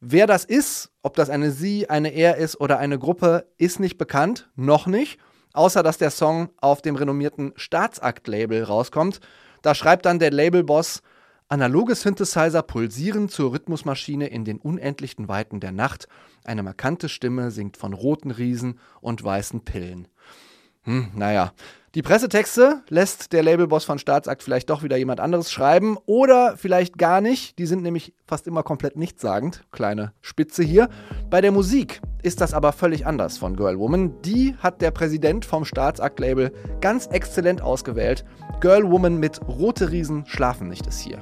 Wer 0.00 0.26
das 0.26 0.44
ist, 0.44 0.90
ob 1.02 1.16
das 1.16 1.28
eine 1.28 1.50
sie, 1.50 1.90
eine 1.90 2.10
er 2.10 2.36
ist 2.36 2.60
oder 2.60 2.78
eine 2.78 2.98
Gruppe, 2.98 3.46
ist 3.58 3.80
nicht 3.80 3.98
bekannt, 3.98 4.48
noch 4.54 4.86
nicht, 4.86 5.18
außer 5.54 5.82
dass 5.82 5.98
der 5.98 6.10
Song 6.10 6.50
auf 6.58 6.82
dem 6.82 6.94
renommierten 6.94 7.52
Staatsakt-Label 7.56 8.62
rauskommt. 8.62 9.20
Da 9.62 9.74
schreibt 9.74 10.06
dann 10.06 10.20
der 10.20 10.30
Labelboss, 10.30 11.02
analoge 11.48 11.96
Synthesizer 11.96 12.62
pulsieren 12.62 13.28
zur 13.28 13.52
Rhythmusmaschine 13.52 14.28
in 14.28 14.44
den 14.44 14.58
unendlichen 14.58 15.26
Weiten 15.26 15.58
der 15.58 15.72
Nacht, 15.72 16.06
eine 16.44 16.62
markante 16.62 17.08
Stimme 17.08 17.50
singt 17.50 17.76
von 17.76 17.92
roten 17.92 18.30
Riesen 18.30 18.78
und 19.00 19.22
weißen 19.22 19.64
Pillen. 19.64 20.08
Hm, 20.82 21.10
naja, 21.14 21.52
die 21.98 22.02
Pressetexte 22.02 22.82
lässt 22.90 23.32
der 23.32 23.42
Labelboss 23.42 23.84
von 23.84 23.98
Staatsakt 23.98 24.44
vielleicht 24.44 24.70
doch 24.70 24.84
wieder 24.84 24.96
jemand 24.96 25.18
anderes 25.18 25.50
schreiben 25.50 25.98
oder 26.06 26.56
vielleicht 26.56 26.96
gar 26.96 27.20
nicht. 27.20 27.58
Die 27.58 27.66
sind 27.66 27.82
nämlich 27.82 28.14
fast 28.24 28.46
immer 28.46 28.62
komplett 28.62 28.94
nichtssagend. 28.94 29.64
Kleine 29.72 30.12
Spitze 30.20 30.62
hier. 30.62 30.90
Bei 31.28 31.40
der 31.40 31.50
Musik 31.50 32.00
ist 32.22 32.40
das 32.40 32.54
aber 32.54 32.70
völlig 32.70 33.04
anders 33.04 33.36
von 33.36 33.56
Girl 33.56 33.80
Woman. 33.80 34.12
Die 34.22 34.54
hat 34.60 34.80
der 34.80 34.92
Präsident 34.92 35.44
vom 35.44 35.64
Staatsakt-Label 35.64 36.52
ganz 36.80 37.06
exzellent 37.06 37.62
ausgewählt. 37.62 38.24
Girl 38.60 38.88
Woman 38.88 39.18
mit 39.18 39.40
Rote 39.48 39.90
Riesen 39.90 40.24
schlafen 40.24 40.68
nicht 40.68 40.86
ist 40.86 41.00
hier. 41.00 41.20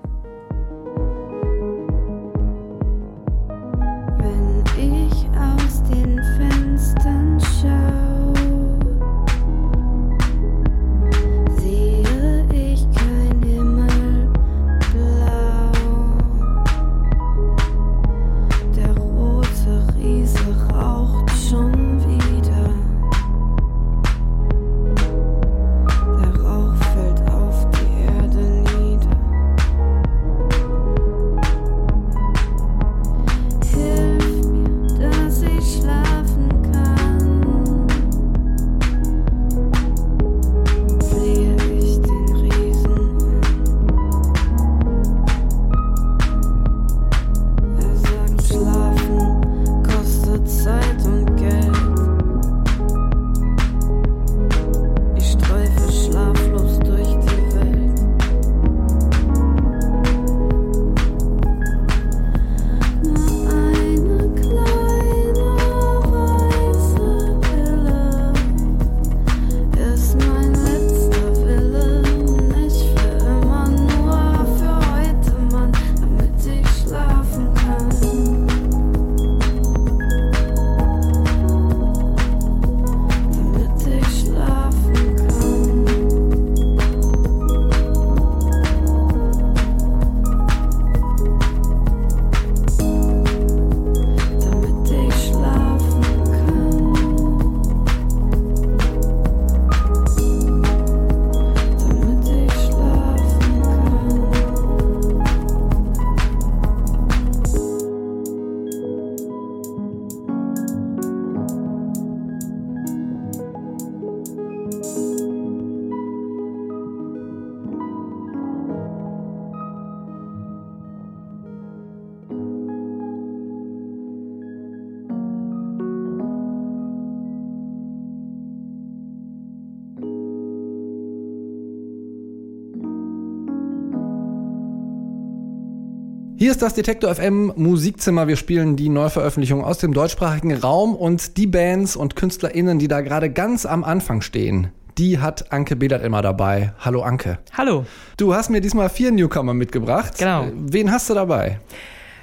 Hier 136.46 136.52
ist 136.52 136.62
das 136.62 136.74
Detektor 136.74 137.12
FM 137.12 137.54
Musikzimmer. 137.56 138.28
Wir 138.28 138.36
spielen 138.36 138.76
die 138.76 138.88
Neuveröffentlichung 138.88 139.64
aus 139.64 139.78
dem 139.78 139.92
deutschsprachigen 139.92 140.54
Raum 140.54 140.94
und 140.94 141.38
die 141.38 141.48
Bands 141.48 141.96
und 141.96 142.14
KünstlerInnen, 142.14 142.78
die 142.78 142.86
da 142.86 143.00
gerade 143.00 143.30
ganz 143.30 143.66
am 143.66 143.82
Anfang 143.82 144.20
stehen, 144.20 144.68
die 144.96 145.18
hat 145.18 145.50
Anke 145.50 145.74
Bedert 145.74 146.04
immer 146.04 146.22
dabei. 146.22 146.72
Hallo 146.78 147.02
Anke. 147.02 147.40
Hallo. 147.54 147.84
Du 148.16 148.32
hast 148.32 148.50
mir 148.50 148.60
diesmal 148.60 148.90
vier 148.90 149.10
Newcomer 149.10 149.54
mitgebracht. 149.54 150.18
Genau. 150.18 150.46
Wen 150.54 150.92
hast 150.92 151.10
du 151.10 151.14
dabei? 151.14 151.58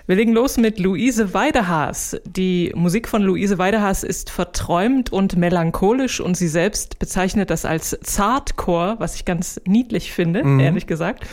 Wir 0.06 0.16
legen 0.16 0.32
los 0.32 0.56
mit 0.56 0.80
Luise 0.80 1.34
Weidehaas. 1.34 2.18
Die 2.26 2.72
Musik 2.76 3.10
von 3.10 3.22
Luise 3.24 3.58
Weidehaas 3.58 4.04
ist 4.04 4.30
verträumt 4.30 5.12
und 5.12 5.36
melancholisch 5.36 6.22
und 6.22 6.38
sie 6.38 6.48
selbst 6.48 6.98
bezeichnet 6.98 7.50
das 7.50 7.66
als 7.66 7.98
Zartcore, 8.02 8.96
was 9.00 9.16
ich 9.16 9.26
ganz 9.26 9.60
niedlich 9.66 10.14
finde, 10.14 10.46
mhm. 10.46 10.62
ehrlich 10.62 10.88
gesagt. 10.88 11.26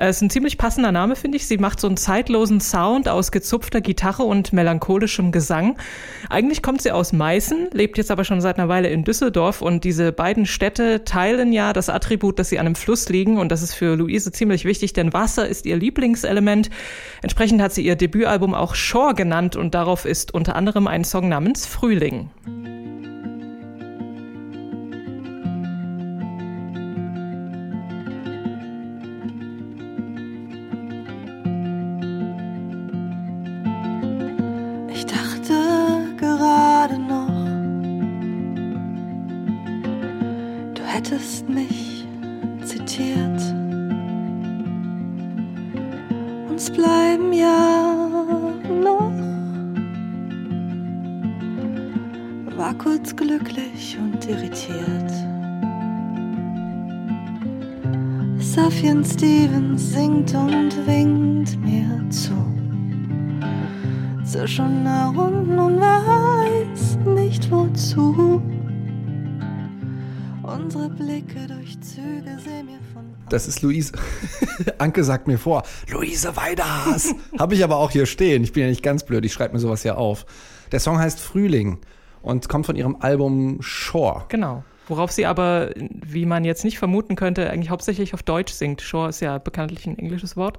Es 0.00 0.06
äh, 0.06 0.10
ist 0.10 0.22
ein 0.22 0.30
ziemlich 0.30 0.56
passender 0.56 0.92
Name, 0.92 1.14
finde 1.14 1.36
ich. 1.36 1.46
Sie 1.46 1.58
macht 1.58 1.78
so 1.78 1.86
einen 1.86 1.98
zeitlosen 1.98 2.60
Sound 2.60 3.06
aus 3.06 3.30
gezupfter 3.30 3.82
Gitarre 3.82 4.22
und 4.22 4.50
melancholischem 4.54 5.30
Gesang. 5.30 5.76
Eigentlich 6.30 6.62
kommt 6.62 6.80
sie 6.80 6.90
aus 6.90 7.12
Meißen, 7.12 7.68
lebt 7.72 7.98
jetzt 7.98 8.10
aber 8.10 8.24
schon 8.24 8.40
seit 8.40 8.58
einer 8.58 8.70
Weile 8.70 8.88
in 8.88 9.04
Düsseldorf 9.04 9.60
und 9.60 9.84
diese 9.84 10.10
beiden 10.12 10.46
Städte 10.46 11.04
teilen 11.04 11.52
ja 11.52 11.74
das 11.74 11.90
Attribut, 11.90 12.38
dass 12.38 12.48
sie 12.48 12.58
an 12.58 12.64
einem 12.64 12.76
Fluss 12.76 13.10
liegen 13.10 13.36
und 13.36 13.52
das 13.52 13.60
ist 13.60 13.74
für 13.74 13.94
Luise 13.94 14.32
ziemlich 14.32 14.64
wichtig, 14.64 14.94
denn 14.94 15.12
Wasser 15.12 15.46
ist 15.46 15.66
ihr 15.66 15.76
Lieblingselement. 15.76 16.70
Entsprechend 17.20 17.60
hat 17.60 17.74
sie 17.74 17.84
ihr 17.84 17.96
Debütalbum 17.96 18.54
auch 18.54 18.74
Shore 18.74 19.14
genannt 19.14 19.54
und 19.54 19.74
darauf 19.74 20.06
ist 20.06 20.32
unter 20.32 20.56
anderem 20.56 20.86
ein 20.86 21.04
Song 21.04 21.28
namens 21.28 21.66
Frühling. 21.66 22.30
Safian 58.80 59.04
Stevens 59.04 59.92
singt 59.92 60.34
und 60.34 60.86
winkt 60.86 61.60
mir 61.60 62.02
zu. 62.08 62.32
So 64.24 64.46
schon 64.46 64.84
nach 64.84 65.14
unten 65.14 65.58
und 65.58 65.78
weiß 65.78 66.96
nicht 67.04 67.50
wozu. 67.50 68.40
Unsere 70.42 70.88
Blicke 70.88 71.46
durch 71.46 71.78
Züge 71.82 72.38
sehen 72.42 72.64
mir 72.64 72.78
von. 72.94 73.04
Das 73.28 73.46
ist 73.46 73.60
Luise. 73.60 73.92
Anke 74.78 75.04
sagt 75.04 75.26
mir 75.26 75.38
vor, 75.38 75.62
Luise 75.90 76.34
Weiders. 76.36 77.14
Habe 77.38 77.54
ich 77.54 77.62
aber 77.62 77.76
auch 77.76 77.90
hier 77.90 78.06
stehen. 78.06 78.42
Ich 78.44 78.54
bin 78.54 78.62
ja 78.62 78.70
nicht 78.70 78.82
ganz 78.82 79.04
blöd, 79.04 79.26
ich 79.26 79.34
schreibe 79.34 79.52
mir 79.52 79.60
sowas 79.60 79.84
ja 79.84 79.96
auf. 79.96 80.24
Der 80.72 80.80
Song 80.80 80.98
heißt 80.98 81.20
Frühling 81.20 81.80
und 82.22 82.48
kommt 82.48 82.64
von 82.64 82.76
ihrem 82.76 82.96
Album 83.00 83.58
Shore. 83.60 84.24
Genau. 84.30 84.64
Worauf 84.90 85.12
sie 85.12 85.24
aber, 85.24 85.70
wie 85.76 86.26
man 86.26 86.44
jetzt 86.44 86.64
nicht 86.64 86.78
vermuten 86.78 87.14
könnte, 87.14 87.48
eigentlich 87.48 87.70
hauptsächlich 87.70 88.12
auf 88.12 88.24
Deutsch 88.24 88.52
singt. 88.52 88.82
Shore 88.82 89.08
ist 89.08 89.20
ja 89.20 89.38
bekanntlich 89.38 89.86
ein 89.86 89.96
englisches 89.96 90.36
Wort. 90.36 90.58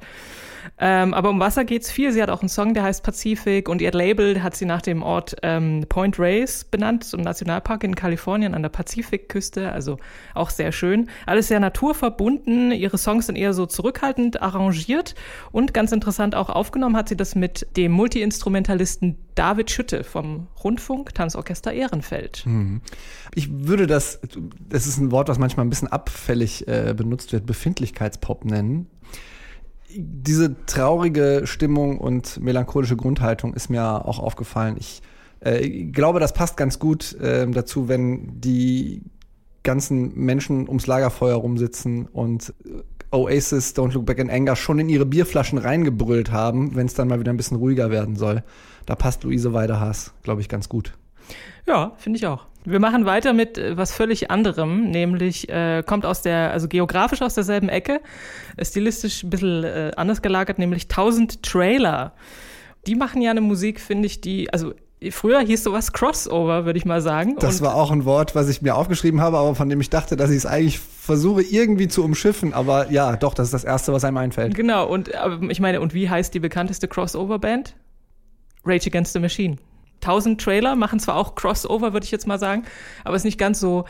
Ähm, 0.77 1.13
aber 1.13 1.29
um 1.29 1.39
Wasser 1.39 1.65
geht's 1.65 1.91
viel. 1.91 2.11
Sie 2.11 2.21
hat 2.21 2.29
auch 2.29 2.41
einen 2.41 2.49
Song, 2.49 2.73
der 2.73 2.83
heißt 2.83 3.03
Pazifik 3.03 3.67
und 3.67 3.81
ihr 3.81 3.91
Label 3.91 4.41
hat 4.41 4.55
sie 4.55 4.65
nach 4.65 4.81
dem 4.81 5.03
Ort 5.03 5.35
ähm, 5.43 5.85
Point 5.89 6.17
Reyes 6.17 6.63
benannt, 6.63 7.03
so 7.03 7.17
ein 7.17 7.23
Nationalpark 7.23 7.83
in 7.83 7.95
Kalifornien 7.95 8.53
an 8.53 8.61
der 8.61 8.69
Pazifikküste, 8.69 9.71
also 9.71 9.97
auch 10.33 10.49
sehr 10.49 10.71
schön. 10.71 11.09
Alles 11.25 11.49
sehr 11.49 11.59
naturverbunden. 11.59 12.71
Ihre 12.71 12.97
Songs 12.97 13.27
sind 13.27 13.35
eher 13.35 13.53
so 13.53 13.65
zurückhaltend 13.65 14.41
arrangiert 14.41 15.15
und 15.51 15.73
ganz 15.73 15.91
interessant 15.91 16.35
auch 16.35 16.49
aufgenommen 16.49 16.95
hat 16.95 17.09
sie 17.09 17.17
das 17.17 17.35
mit 17.35 17.67
dem 17.75 17.91
Multiinstrumentalisten 17.91 19.17
David 19.35 19.71
Schütte 19.71 20.03
vom 20.03 20.47
Rundfunk 20.63 21.13
Tanzorchester 21.13 21.71
Ehrenfeld. 21.71 22.43
Mhm. 22.45 22.81
Ich 23.35 23.49
würde 23.51 23.87
das, 23.87 24.19
das 24.69 24.87
ist 24.87 24.97
ein 24.97 25.11
Wort, 25.11 25.29
was 25.29 25.39
manchmal 25.39 25.65
ein 25.65 25.69
bisschen 25.69 25.87
abfällig 25.87 26.67
äh, 26.67 26.93
benutzt 26.95 27.33
wird, 27.33 27.45
Befindlichkeitspop 27.45 28.45
nennen 28.45 28.87
diese 29.93 30.55
traurige 30.65 31.41
Stimmung 31.43 31.97
und 31.97 32.39
melancholische 32.39 32.95
Grundhaltung 32.95 33.53
ist 33.53 33.69
mir 33.69 34.05
auch 34.05 34.19
aufgefallen. 34.19 34.77
Ich 34.79 35.01
äh, 35.41 35.85
glaube, 35.85 36.19
das 36.19 36.33
passt 36.33 36.57
ganz 36.57 36.79
gut 36.79 37.13
äh, 37.19 37.47
dazu, 37.47 37.87
wenn 37.87 38.39
die 38.39 39.01
ganzen 39.63 40.15
Menschen 40.15 40.67
ums 40.67 40.87
Lagerfeuer 40.87 41.35
rumsitzen 41.35 42.07
und 42.07 42.53
Oasis, 43.11 43.75
Don't 43.75 43.93
Look 43.93 44.05
Back 44.05 44.19
in 44.19 44.29
Anger 44.29 44.55
schon 44.55 44.79
in 44.79 44.89
ihre 44.89 45.05
Bierflaschen 45.05 45.57
reingebrüllt 45.57 46.31
haben, 46.31 46.75
wenn 46.75 46.87
es 46.87 46.93
dann 46.93 47.07
mal 47.07 47.19
wieder 47.19 47.31
ein 47.31 47.37
bisschen 47.37 47.57
ruhiger 47.57 47.91
werden 47.91 48.15
soll. 48.15 48.43
Da 48.85 48.95
passt 48.95 49.23
Luise 49.23 49.53
Weidehaas, 49.53 50.13
glaube 50.23 50.41
ich, 50.41 50.49
ganz 50.49 50.69
gut. 50.69 50.93
Ja, 51.67 51.93
finde 51.97 52.17
ich 52.17 52.25
auch. 52.25 52.47
Wir 52.63 52.79
machen 52.79 53.05
weiter 53.05 53.33
mit 53.33 53.57
äh, 53.57 53.75
was 53.75 53.91
völlig 53.91 54.29
anderem, 54.29 54.91
nämlich 54.91 55.49
äh, 55.49 55.83
kommt 55.85 56.05
aus 56.05 56.21
der, 56.21 56.51
also 56.51 56.67
geografisch 56.67 57.21
aus 57.21 57.33
derselben 57.33 57.69
Ecke, 57.69 58.01
äh, 58.57 58.65
stilistisch 58.65 59.23
ein 59.23 59.29
bisschen 59.29 59.63
äh, 59.63 59.91
anders 59.95 60.21
gelagert, 60.21 60.59
nämlich 60.59 60.83
1000 60.83 61.43
Trailer. 61.43 62.13
Die 62.87 62.95
machen 62.95 63.21
ja 63.21 63.31
eine 63.31 63.41
Musik, 63.41 63.79
finde 63.79 64.07
ich, 64.07 64.21
die, 64.21 64.51
also 64.53 64.73
früher 65.09 65.39
hieß 65.39 65.63
sowas 65.63 65.93
Crossover, 65.93 66.65
würde 66.65 66.77
ich 66.77 66.85
mal 66.85 67.01
sagen. 67.01 67.35
Das 67.39 67.59
Und 67.59 67.67
war 67.67 67.75
auch 67.75 67.89
ein 67.89 68.05
Wort, 68.05 68.35
was 68.35 68.49
ich 68.49 68.61
mir 68.61 68.75
aufgeschrieben 68.75 69.19
habe, 69.21 69.37
aber 69.39 69.55
von 69.55 69.67
dem 69.67 69.81
ich 69.81 69.89
dachte, 69.89 70.15
dass 70.15 70.29
ich 70.29 70.37
es 70.37 70.45
eigentlich 70.45 70.79
versuche 70.79 71.41
irgendwie 71.41 71.87
zu 71.87 72.03
umschiffen, 72.03 72.53
aber 72.53 72.91
ja, 72.91 73.15
doch, 73.15 73.33
das 73.33 73.47
ist 73.47 73.53
das 73.53 73.63
Erste, 73.63 73.93
was 73.93 74.03
einem 74.03 74.17
einfällt. 74.17 74.53
Genau, 74.53 74.87
und 74.87 75.15
aber 75.15 75.49
ich 75.49 75.59
meine, 75.59 75.81
und 75.81 75.95
wie 75.95 76.09
heißt 76.09 76.33
die 76.33 76.39
bekannteste 76.39 76.87
Crossover-Band? 76.87 77.75
Rage 78.63 78.87
Against 78.87 79.13
the 79.13 79.19
Machine. 79.19 79.57
1000 80.01 80.39
Trailer, 80.39 80.75
machen 80.75 80.99
zwar 80.99 81.15
auch 81.15 81.33
Crossover, 81.33 81.93
würde 81.93 82.03
ich 82.03 82.11
jetzt 82.11 82.27
mal 82.27 82.39
sagen, 82.39 82.63
aber 83.03 83.15
es 83.15 83.21
ist 83.21 83.25
nicht 83.25 83.39
ganz 83.39 83.59
so 83.59 83.85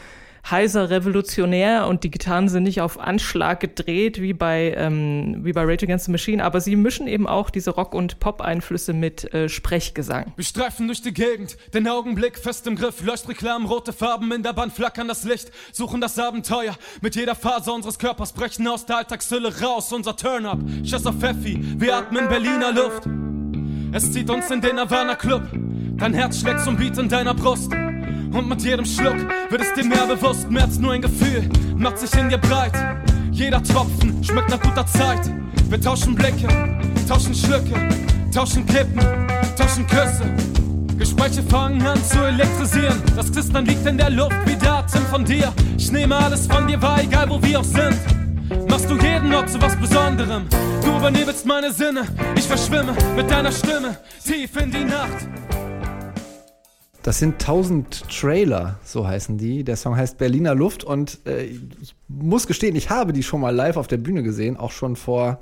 heiser 0.50 0.90
revolutionär 0.90 1.88
und 1.88 2.04
die 2.04 2.12
Gitarren 2.12 2.50
sind 2.50 2.64
nicht 2.64 2.82
auf 2.82 3.00
Anschlag 3.00 3.60
gedreht 3.60 4.22
wie 4.22 4.34
bei 4.34 4.74
ähm, 4.76 5.40
wie 5.44 5.54
bei 5.54 5.62
Rage 5.64 5.86
Against 5.86 6.06
the 6.06 6.12
Machine, 6.12 6.44
aber 6.44 6.62
sie 6.62 6.76
mischen 6.76 7.08
eben 7.08 7.28
auch 7.28 7.50
diese 7.50 7.72
Rock- 7.72 7.94
und 7.94 8.20
Pop-Einflüsse 8.20 8.94
mit 8.94 9.34
äh, 9.34 9.50
Sprechgesang. 9.50 10.34
Wir 10.36 10.46
streifen 10.46 10.88
durch 10.88 11.02
die 11.02 11.14
Gegend, 11.14 11.58
den 11.74 11.88
Augenblick 11.88 12.38
fest 12.38 12.66
im 12.68 12.76
Griff, 12.76 13.04
Leuchtreklamen, 13.04 13.68
rote 13.68 13.94
Farben 13.94 14.32
in 14.32 14.44
der 14.44 14.54
Band 14.54 14.74
flackern 14.74 15.08
das 15.08 15.24
Licht, 15.24 15.52
suchen 15.72 16.02
das 16.02 16.18
Abenteuer 16.18 16.76
mit 17.02 17.16
jeder 17.16 17.36
Faser 17.36 17.74
unseres 17.74 18.00
Körpers, 18.00 18.34
brechen 18.34 18.68
aus 18.68 18.86
der 18.86 18.98
Alltagshülle 18.98 19.62
raus, 19.62 19.94
unser 19.94 20.16
Turn-up, 20.16 20.60
auf 21.06 21.16
Pfeffi, 21.16 21.60
wir 21.78 21.96
atmen 21.96 22.28
Berliner 22.28 22.72
Luft. 22.72 23.04
Es 23.94 24.12
zieht 24.12 24.30
uns 24.30 24.50
in 24.50 24.62
den 24.62 24.80
Havana 24.80 25.16
Club. 25.16 25.44
Dein 25.98 26.14
Herz 26.14 26.40
schlägt 26.40 26.62
zum 26.62 26.78
Beat 26.78 26.98
in 26.98 27.10
deiner 27.10 27.34
Brust. 27.34 27.72
Und 28.32 28.48
mit 28.48 28.62
jedem 28.62 28.86
Schluck 28.86 29.18
wird 29.50 29.62
es 29.62 29.74
dir 29.74 29.84
mehr 29.84 30.08
bewusst. 30.08 30.50
Mehr 30.50 30.64
als 30.64 30.80
nur 30.80 30.94
ein 30.94 31.02
Gefühl 31.02 31.50
macht 31.76 31.98
sich 31.98 32.14
in 32.20 32.30
dir 32.30 32.38
breit. 32.38 32.74
Jeder 33.32 33.62
Tropfen 33.62 34.24
schmeckt 34.24 34.50
nach 34.50 34.62
guter 34.62 34.86
Zeit. 34.86 35.30
Wir 35.70 35.82
tauschen 35.82 36.16
Blicke, 36.16 36.48
tauschen 37.08 37.36
Schlücke, 37.36 37.74
tauschen 38.34 38.66
Kippen, 38.66 39.02
tauschen 39.58 39.86
Küsse. 39.88 40.26
Gespräche 40.98 41.44
fangen 41.44 41.82
an 41.86 42.02
zu 42.04 42.20
elektrisieren. 42.20 43.02
Das 43.16 43.32
Knistern 43.32 43.66
liegt 43.66 43.86
in 43.86 43.98
der 43.98 44.10
Luft 44.10 44.36
wie 44.46 44.56
der 44.56 44.74
Atem 44.76 45.02
von 45.08 45.26
dir. 45.26 45.52
Ich 45.78 45.92
nehme 45.92 46.16
alles 46.16 46.48
von 46.48 46.68
dir 46.68 46.82
wahr, 46.82 47.02
egal 47.02 47.30
wo 47.30 47.42
wir 47.42 47.60
auch 47.60 47.64
sind. 47.64 47.98
Machst 48.70 48.90
du 48.90 48.98
jeden 48.98 49.34
Ort 49.34 49.50
zu 49.50 49.62
was 49.62 49.76
Besonderem. 49.76 50.48
Du 50.84 50.98
übernebelst 50.98 51.46
meine 51.46 51.72
Sinne. 51.72 52.04
Ich 52.36 52.46
verschwimme 52.46 52.94
mit 53.16 53.30
deiner 53.30 53.52
Stimme 53.52 53.98
tief 54.24 54.56
in 54.58 54.72
die 54.72 54.86
Nacht. 54.86 55.28
Das 57.04 57.18
sind 57.18 57.42
1000 57.42 58.10
Trailer, 58.10 58.80
so 58.84 59.08
heißen 59.08 59.38
die. 59.38 59.64
Der 59.64 59.76
Song 59.76 59.96
heißt 59.96 60.20
Berliner 60.20 60.54
Luft 60.54 60.84
und 60.84 61.20
äh, 61.26 61.46
ich 61.82 61.96
muss 62.08 62.46
gestehen, 62.46 62.76
ich 62.76 62.92
habe 62.92 63.12
die 63.12 63.24
schon 63.24 63.42
mal 63.42 63.56
live 63.56 63.78
auf 63.78 63.88
der 63.88 63.98
Bühne 63.98 64.22
gesehen, 64.22 64.56
auch 64.56 64.72
schon 64.72 64.96
vor 64.96 65.40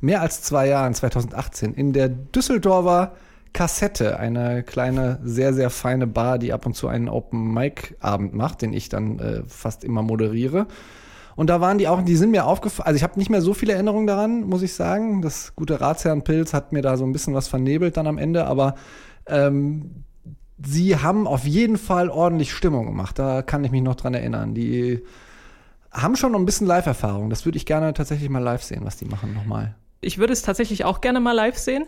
mehr 0.00 0.22
als 0.22 0.40
zwei 0.40 0.66
Jahren, 0.68 0.94
2018, 0.94 1.74
in 1.74 1.92
der 1.92 2.08
Düsseldorfer 2.08 3.12
Kassette, 3.52 4.18
eine 4.18 4.62
kleine, 4.62 5.20
sehr, 5.22 5.52
sehr 5.52 5.70
feine 5.70 6.06
Bar, 6.06 6.38
die 6.38 6.52
ab 6.52 6.66
und 6.66 6.74
zu 6.74 6.88
einen 6.88 7.08
Open-Mic-Abend 7.08 8.34
macht, 8.34 8.62
den 8.62 8.72
ich 8.72 8.88
dann 8.88 9.18
äh, 9.18 9.42
fast 9.46 9.84
immer 9.84 10.02
moderiere. 10.02 10.66
Und 11.36 11.50
da 11.50 11.60
waren 11.60 11.78
die 11.78 11.86
auch, 11.86 12.02
die 12.02 12.16
sind 12.16 12.30
mir 12.30 12.46
aufgefallen, 12.46 12.86
also 12.86 12.96
ich 12.96 13.02
habe 13.02 13.18
nicht 13.18 13.30
mehr 13.30 13.42
so 13.42 13.54
viele 13.54 13.74
Erinnerungen 13.74 14.06
daran, 14.06 14.42
muss 14.42 14.62
ich 14.62 14.72
sagen. 14.72 15.20
Das 15.20 15.54
gute 15.54 15.80
Ratsherrenpilz 15.80 16.54
hat 16.54 16.72
mir 16.72 16.82
da 16.82 16.96
so 16.96 17.04
ein 17.04 17.12
bisschen 17.12 17.34
was 17.34 17.48
vernebelt 17.48 17.96
dann 17.96 18.06
am 18.06 18.18
Ende, 18.18 18.46
aber 18.46 18.74
ähm, 19.26 20.04
sie 20.62 20.96
haben 20.96 21.26
auf 21.26 21.44
jeden 21.44 21.78
Fall 21.78 22.10
ordentlich 22.10 22.52
Stimmung 22.52 22.86
gemacht. 22.86 23.18
Da 23.18 23.42
kann 23.42 23.64
ich 23.64 23.70
mich 23.70 23.82
noch 23.82 23.94
dran 23.96 24.14
erinnern. 24.14 24.54
Die 24.54 25.00
haben 25.90 26.16
schon 26.16 26.32
noch 26.32 26.38
ein 26.38 26.46
bisschen 26.46 26.66
Live-Erfahrung. 26.66 27.30
Das 27.30 27.44
würde 27.44 27.56
ich 27.58 27.66
gerne 27.66 27.94
tatsächlich 27.94 28.28
mal 28.28 28.40
live 28.40 28.62
sehen, 28.62 28.80
was 28.84 28.96
die 28.96 29.04
machen 29.04 29.34
nochmal. 29.34 29.74
Ich 30.00 30.18
würde 30.18 30.32
es 30.32 30.42
tatsächlich 30.42 30.84
auch 30.84 31.00
gerne 31.00 31.20
mal 31.20 31.32
live 31.32 31.56
sehen, 31.56 31.84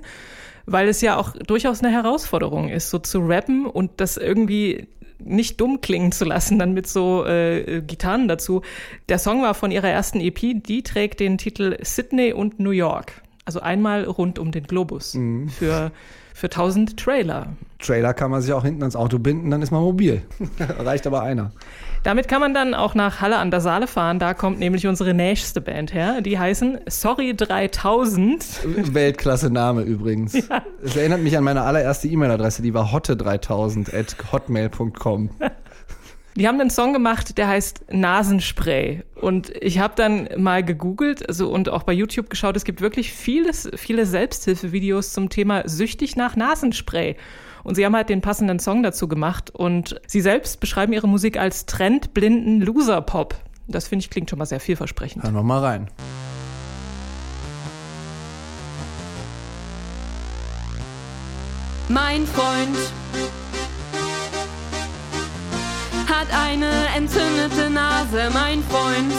weil 0.64 0.88
es 0.88 1.00
ja 1.00 1.16
auch 1.16 1.32
durchaus 1.32 1.82
eine 1.82 1.92
Herausforderung 1.92 2.68
ist, 2.68 2.90
so 2.90 2.98
zu 2.98 3.20
rappen 3.20 3.66
und 3.66 3.92
das 4.00 4.16
irgendwie 4.16 4.88
nicht 5.18 5.60
dumm 5.60 5.80
klingen 5.80 6.12
zu 6.12 6.24
lassen, 6.24 6.58
dann 6.58 6.72
mit 6.72 6.86
so 6.86 7.24
äh, 7.24 7.82
Gitarren 7.82 8.28
dazu. 8.28 8.62
Der 9.08 9.18
Song 9.18 9.42
war 9.42 9.54
von 9.54 9.70
ihrer 9.70 9.88
ersten 9.88 10.20
EP, 10.20 10.62
die 10.62 10.82
trägt 10.82 11.20
den 11.20 11.38
Titel 11.38 11.76
Sydney 11.82 12.32
und 12.32 12.60
New 12.60 12.70
York. 12.70 13.22
Also 13.44 13.60
einmal 13.60 14.04
rund 14.04 14.38
um 14.38 14.50
den 14.52 14.64
Globus 14.64 15.14
Mhm. 15.14 15.48
für, 15.48 15.90
für 16.36 16.48
1000 16.48 16.98
Trailer. 16.98 17.46
Trailer 17.78 18.12
kann 18.12 18.30
man 18.30 18.42
sich 18.42 18.52
auch 18.52 18.62
hinten 18.62 18.82
ans 18.82 18.94
Auto 18.94 19.18
binden, 19.18 19.50
dann 19.50 19.62
ist 19.62 19.70
man 19.70 19.80
mobil. 19.80 20.20
Reicht 20.78 21.06
aber 21.06 21.22
einer. 21.22 21.52
Damit 22.02 22.28
kann 22.28 22.40
man 22.42 22.52
dann 22.52 22.74
auch 22.74 22.94
nach 22.94 23.22
Halle 23.22 23.38
an 23.38 23.50
der 23.50 23.62
Saale 23.62 23.86
fahren. 23.86 24.18
Da 24.18 24.34
kommt 24.34 24.58
nämlich 24.58 24.86
unsere 24.86 25.14
nächste 25.14 25.62
Band 25.62 25.94
her. 25.94 26.20
Die 26.20 26.38
heißen 26.38 26.80
Sorry 26.88 27.34
3000. 27.34 28.44
Weltklasse 28.94 29.48
Name 29.48 29.80
übrigens. 29.80 30.34
Es 30.82 30.94
erinnert 30.94 31.22
mich 31.22 31.38
an 31.38 31.44
meine 31.44 31.62
allererste 31.62 32.06
E-Mail-Adresse, 32.06 32.60
die 32.60 32.74
war 32.74 32.92
hotte3000 32.92 33.98
at 33.98 34.14
hotmail.com. 34.30 35.30
Die 36.36 36.46
haben 36.46 36.60
einen 36.60 36.68
Song 36.68 36.92
gemacht, 36.92 37.38
der 37.38 37.48
heißt 37.48 37.86
Nasenspray. 37.90 39.04
Und 39.14 39.50
ich 39.62 39.78
habe 39.78 39.94
dann 39.96 40.28
mal 40.36 40.62
gegoogelt 40.62 41.26
also, 41.26 41.48
und 41.48 41.70
auch 41.70 41.82
bei 41.82 41.94
YouTube 41.94 42.28
geschaut. 42.28 42.56
Es 42.56 42.64
gibt 42.64 42.82
wirklich 42.82 43.10
vieles, 43.10 43.70
viele 43.74 44.04
Selbsthilfevideos 44.04 45.14
zum 45.14 45.30
Thema 45.30 45.66
süchtig 45.66 46.14
nach 46.14 46.36
Nasenspray. 46.36 47.16
Und 47.64 47.74
sie 47.74 47.86
haben 47.86 47.96
halt 47.96 48.10
den 48.10 48.20
passenden 48.20 48.58
Song 48.58 48.82
dazu 48.82 49.08
gemacht. 49.08 49.48
Und 49.48 49.98
sie 50.06 50.20
selbst 50.20 50.60
beschreiben 50.60 50.92
ihre 50.92 51.08
Musik 51.08 51.38
als 51.38 51.64
trendblinden 51.64 52.60
Loser-Pop. 52.60 53.34
Das 53.66 53.88
finde 53.88 54.02
ich 54.02 54.10
klingt 54.10 54.28
schon 54.28 54.38
mal 54.38 54.44
sehr 54.44 54.60
vielversprechend. 54.60 55.24
Hören 55.24 55.34
wir 55.34 55.42
mal 55.42 55.60
rein. 55.60 55.88
Mein 61.88 62.26
Freund 62.26 62.76
hat 66.08 66.28
eine 66.32 66.70
entzündete 66.96 67.70
Nase, 67.70 68.30
mein 68.32 68.62
Freund 68.64 69.12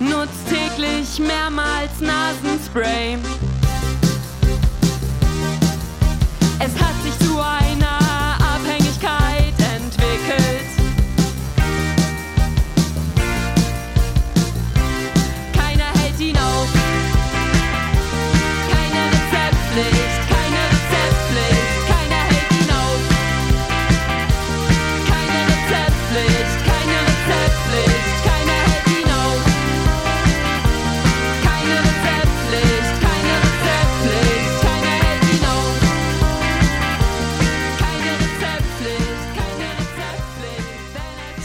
nutzt 0.00 0.48
täglich 0.48 1.18
mehrmals 1.18 2.00
Nasenspray. 2.00 3.18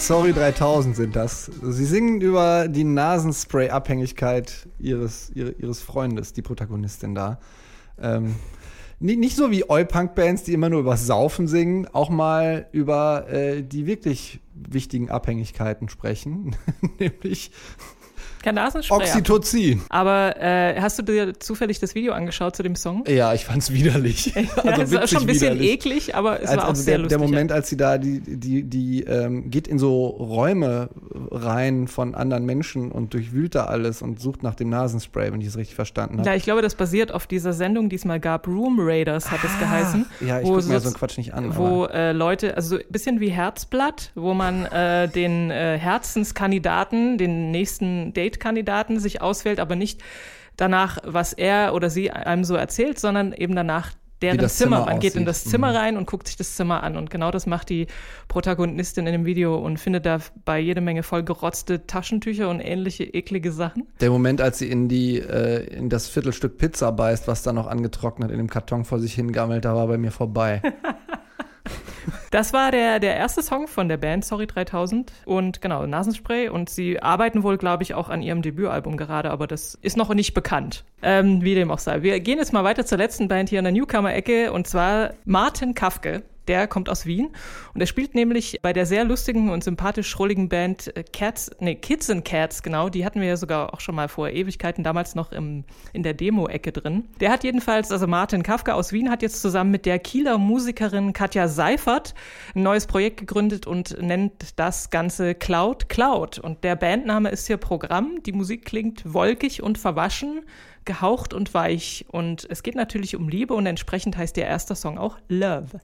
Sorry 0.09 0.33
3000 0.33 0.95
sind 0.95 1.15
das. 1.15 1.51
Sie 1.61 1.85
singen 1.85 2.19
über 2.19 2.67
die 2.67 2.83
Nasenspray-Abhängigkeit 2.83 4.67
ihres, 4.79 5.29
ihre- 5.35 5.51
ihres 5.51 5.81
Freundes, 5.83 6.33
die 6.33 6.41
Protagonistin 6.41 7.13
da. 7.13 7.39
Ähm, 8.01 8.33
ni- 8.99 9.17
nicht 9.17 9.35
so 9.35 9.51
wie 9.51 9.69
Oi-Punk-Bands, 9.69 10.41
die 10.45 10.53
immer 10.53 10.69
nur 10.69 10.79
über 10.79 10.97
Saufen 10.97 11.47
singen, 11.47 11.85
auch 11.93 12.09
mal 12.09 12.65
über 12.71 13.29
äh, 13.29 13.61
die 13.61 13.85
wirklich 13.85 14.39
wichtigen 14.55 15.11
Abhängigkeiten 15.11 15.89
sprechen, 15.89 16.55
nämlich 16.99 17.51
Kein 18.43 18.55
Nasenspray. 18.55 18.97
Oxytocin. 18.97 19.81
Aber 19.89 20.35
äh, 20.41 20.79
hast 20.79 20.97
du 20.99 21.03
dir 21.03 21.39
zufällig 21.39 21.79
das 21.79 21.95
Video 21.95 22.13
angeschaut 22.13 22.55
zu 22.55 22.63
dem 22.63 22.75
Song? 22.75 23.03
Ja, 23.07 23.33
ich 23.33 23.45
fand's 23.45 23.71
widerlich. 23.71 24.33
ja, 24.35 24.41
es 24.81 24.91
war 24.93 25.07
schon 25.07 25.21
ein 25.21 25.27
bisschen 25.27 25.55
widerlich. 25.55 25.71
eklig, 25.71 26.15
aber 26.15 26.41
es 26.41 26.49
als, 26.49 26.57
war 26.57 26.63
auch 26.65 26.69
also 26.69 26.81
sehr 26.81 26.93
der, 26.93 26.99
lustig. 27.03 27.17
der 27.19 27.27
Moment, 27.27 27.51
als 27.51 27.69
sie 27.69 27.77
da 27.77 27.97
die, 27.97 28.21
die, 28.21 28.63
die 28.63 29.03
ähm, 29.03 29.49
geht 29.49 29.67
in 29.67 29.79
so 29.79 30.07
Räume 30.07 30.89
rein 31.31 31.87
von 31.87 32.15
anderen 32.15 32.45
Menschen 32.45 32.91
und 32.91 33.13
durchwühlt 33.13 33.55
da 33.55 33.65
alles 33.65 34.01
und 34.01 34.19
sucht 34.19 34.43
nach 34.43 34.55
dem 34.55 34.69
Nasenspray, 34.69 35.31
wenn 35.31 35.41
ich 35.41 35.47
es 35.47 35.57
richtig 35.57 35.75
verstanden 35.75 36.19
habe. 36.19 36.29
Ja, 36.29 36.35
ich 36.35 36.43
glaube, 36.43 36.61
das 36.61 36.75
basiert 36.75 37.11
auf 37.11 37.27
dieser 37.27 37.53
Sendung, 37.53 37.89
die 37.89 37.95
es 37.97 38.05
mal 38.05 38.19
gab. 38.19 38.47
Room 38.47 38.77
Raiders 38.79 39.31
hat 39.31 39.43
es 39.43 39.57
geheißen. 39.59 40.05
ja, 40.21 40.39
ich 40.39 40.45
wo 40.47 40.55
guck 40.55 40.67
mir 40.67 40.79
so- 40.79 40.87
einen 40.87 40.95
Quatsch 40.95 41.17
nicht 41.17 41.33
an. 41.33 41.55
Wo 41.55 41.85
äh, 41.85 42.11
Leute, 42.13 42.55
also 42.55 42.69
so 42.69 42.75
ein 42.77 42.83
bisschen 42.89 43.19
wie 43.19 43.29
Herzblatt, 43.29 44.11
wo 44.15 44.33
man 44.33 44.65
äh, 44.65 45.07
den 45.09 45.49
äh, 45.51 45.77
Herzenskandidaten, 45.77 47.17
den 47.17 47.51
nächsten 47.51 48.13
Date-Kandidaten 48.29 48.99
sich 48.99 49.21
auswählt, 49.21 49.59
aber 49.59 49.75
nicht 49.75 50.01
danach, 50.55 50.97
was 51.03 51.33
er 51.33 51.73
oder 51.73 51.89
sie 51.89 52.11
einem 52.11 52.43
so 52.43 52.55
erzählt, 52.55 52.99
sondern 52.99 53.33
eben 53.33 53.55
danach 53.55 53.91
deren 54.21 54.37
Zimmer. 54.49 54.49
Zimmer 54.49 54.85
Man 54.85 54.99
geht 54.99 55.15
in 55.15 55.25
das 55.25 55.45
Zimmer 55.45 55.69
Mhm. 55.69 55.75
rein 55.77 55.97
und 55.97 56.05
guckt 56.05 56.27
sich 56.27 56.35
das 56.35 56.55
Zimmer 56.57 56.83
an. 56.83 56.97
Und 56.97 57.09
genau 57.09 57.31
das 57.31 57.45
macht 57.45 57.69
die 57.69 57.87
Protagonistin 58.27 59.07
in 59.07 59.13
dem 59.13 59.25
Video 59.25 59.57
und 59.57 59.79
findet 59.79 60.05
da 60.05 60.19
bei 60.43 60.59
jede 60.59 60.81
Menge 60.81 61.03
vollgerotzte 61.03 61.87
Taschentücher 61.87 62.49
und 62.49 62.59
ähnliche 62.59 63.05
eklige 63.05 63.51
Sachen. 63.53 63.87
der 64.01 64.09
Moment, 64.09 64.41
als 64.41 64.59
sie 64.59 64.69
in 64.69 64.89
die 64.89 65.19
äh, 65.19 65.63
in 65.73 65.87
das 65.87 66.09
Viertelstück 66.09 66.57
Pizza 66.57 66.91
beißt, 66.91 67.27
was 67.29 67.43
da 67.43 67.53
noch 67.53 67.67
angetrocknet 67.67 68.29
in 68.31 68.37
dem 68.37 68.49
Karton 68.49 68.83
vor 68.83 68.99
sich 68.99 69.13
hingammelt, 69.13 69.63
da 69.63 69.73
war 69.73 69.87
bei 69.87 69.97
mir 69.97 70.11
vorbei. 70.11 70.61
Das 72.31 72.53
war 72.53 72.71
der, 72.71 72.99
der 72.99 73.15
erste 73.15 73.41
Song 73.41 73.67
von 73.67 73.89
der 73.89 73.97
Band, 73.97 74.23
Sorry 74.23 74.47
3000. 74.47 75.11
Und 75.25 75.61
genau, 75.61 75.85
Nasenspray. 75.85 76.49
Und 76.49 76.69
sie 76.69 77.01
arbeiten 77.01 77.43
wohl, 77.43 77.57
glaube 77.57 77.83
ich, 77.83 77.93
auch 77.93 78.09
an 78.09 78.21
ihrem 78.21 78.41
Debütalbum 78.41 78.97
gerade, 78.97 79.31
aber 79.31 79.47
das 79.47 79.77
ist 79.81 79.97
noch 79.97 80.13
nicht 80.13 80.33
bekannt. 80.33 80.83
Ähm, 81.01 81.41
wie 81.41 81.55
dem 81.55 81.71
auch 81.71 81.79
sei. 81.79 82.03
Wir 82.03 82.19
gehen 82.19 82.37
jetzt 82.37 82.53
mal 82.53 82.63
weiter 82.63 82.85
zur 82.85 82.97
letzten 82.97 83.27
Band 83.27 83.49
hier 83.49 83.59
in 83.59 83.65
der 83.65 83.73
Newcomer-Ecke 83.73 84.51
und 84.51 84.67
zwar 84.67 85.11
Martin 85.25 85.73
Kafke. 85.73 86.23
Der 86.49 86.67
kommt 86.67 86.89
aus 86.89 87.05
Wien 87.05 87.29
und 87.75 87.79
er 87.79 87.87
spielt 87.87 88.15
nämlich 88.15 88.59
bei 88.61 88.73
der 88.73 88.87
sehr 88.87 89.05
lustigen 89.05 89.51
und 89.51 89.63
sympathisch 89.63 90.09
schrulligen 90.09 90.49
Band 90.49 90.95
äh, 90.97 91.03
Cats, 91.03 91.51
nee, 91.59 91.75
Kids 91.75 92.09
and 92.09 92.25
Cats, 92.25 92.63
genau, 92.63 92.89
die 92.89 93.05
hatten 93.05 93.21
wir 93.21 93.27
ja 93.27 93.37
sogar 93.37 93.73
auch 93.73 93.79
schon 93.79 93.93
mal 93.93 94.07
vor 94.07 94.29
Ewigkeiten 94.29 94.83
damals 94.83 95.13
noch 95.13 95.31
im, 95.31 95.63
in 95.93 96.01
der 96.01 96.15
Demo-Ecke 96.15 96.71
drin. 96.71 97.05
Der 97.19 97.31
hat 97.31 97.43
jedenfalls, 97.43 97.91
also 97.91 98.07
Martin 98.07 98.41
Kafka 98.41 98.73
aus 98.73 98.91
Wien 98.91 99.11
hat 99.11 99.21
jetzt 99.21 99.41
zusammen 99.41 99.69
mit 99.69 99.85
der 99.85 99.99
Kieler 99.99 100.39
Musikerin 100.39 101.13
Katja 101.13 101.47
Seifert 101.47 102.15
ein 102.55 102.63
neues 102.63 102.87
Projekt 102.87 103.17
gegründet 103.17 103.67
und 103.67 104.01
nennt 104.01 104.59
das 104.59 104.89
Ganze 104.89 105.35
Cloud 105.35 105.87
Cloud. 105.87 106.39
Und 106.39 106.63
der 106.63 106.75
Bandname 106.75 107.29
ist 107.29 107.45
hier 107.45 107.57
Programm. 107.57 108.23
Die 108.25 108.31
Musik 108.31 108.65
klingt 108.65 109.13
wolkig 109.13 109.61
und 109.61 109.77
verwaschen, 109.77 110.41
gehaucht 110.85 111.35
und 111.35 111.53
weich. 111.53 112.05
Und 112.09 112.47
es 112.49 112.63
geht 112.63 112.75
natürlich 112.75 113.15
um 113.15 113.29
Liebe 113.29 113.53
und 113.53 113.67
entsprechend 113.67 114.17
heißt 114.17 114.35
ihr 114.37 114.45
erster 114.45 114.73
Song 114.75 114.97
auch 114.97 115.19
Love. 115.27 115.79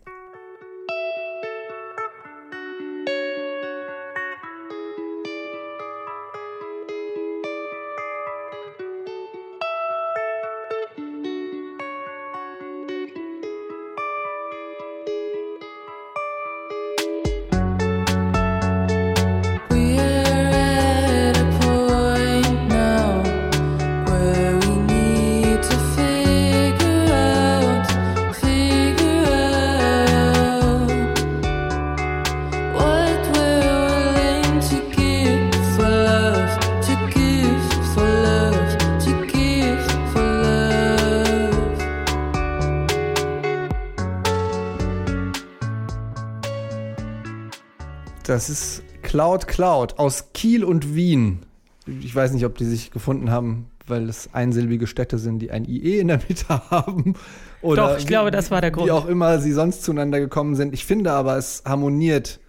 Das 48.36 48.50
ist 48.50 48.84
Cloud 49.02 49.48
Cloud 49.48 49.98
aus 49.98 50.34
Kiel 50.34 50.66
und 50.66 50.94
Wien. 50.94 51.40
Ich 51.88 52.14
weiß 52.14 52.34
nicht, 52.34 52.44
ob 52.44 52.58
die 52.58 52.66
sich 52.66 52.92
gefunden 52.92 53.32
haben, 53.32 53.68
weil 53.88 54.10
es 54.10 54.34
einsilbige 54.34 54.88
Städte 54.88 55.20
sind, 55.20 55.40
die 55.40 55.52
ein 55.52 55.64
IE 55.64 56.00
in 56.00 56.10
der 56.10 56.20
Mitte 56.28 56.50
haben. 56.70 57.14
Oder 57.62 57.94
Doch, 57.94 57.98
ich 57.98 58.06
glaube, 58.06 58.32
das 58.32 58.52
war 58.52 58.60
der 58.60 58.72
Grund. 58.72 58.88
Wie 58.88 58.92
auch 58.92 59.06
immer 59.06 59.40
sie 59.40 59.54
sonst 59.54 59.84
zueinander 59.86 60.20
gekommen 60.20 60.56
sind. 60.56 60.74
Ich 60.74 60.84
finde 60.84 61.14
aber, 61.14 61.38
es 61.38 61.64
harmoniert 61.66 62.42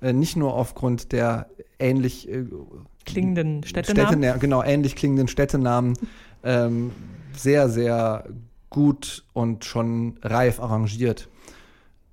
äh, 0.00 0.14
nicht 0.14 0.34
nur 0.34 0.54
aufgrund 0.54 1.12
der 1.12 1.50
ähnlich 1.78 2.26
äh, 2.26 2.46
Klingenden 3.04 3.64
Städtenamen. 3.64 4.22
Städtena- 4.24 4.38
genau, 4.38 4.62
ähnlich 4.62 4.96
klingenden 4.96 5.28
Städtenamen, 5.28 5.92
ähm, 6.42 6.90
sehr, 7.36 7.68
sehr 7.68 8.30
gut 8.70 9.26
und 9.34 9.66
schon 9.66 10.16
reif 10.22 10.58
arrangiert. 10.58 11.28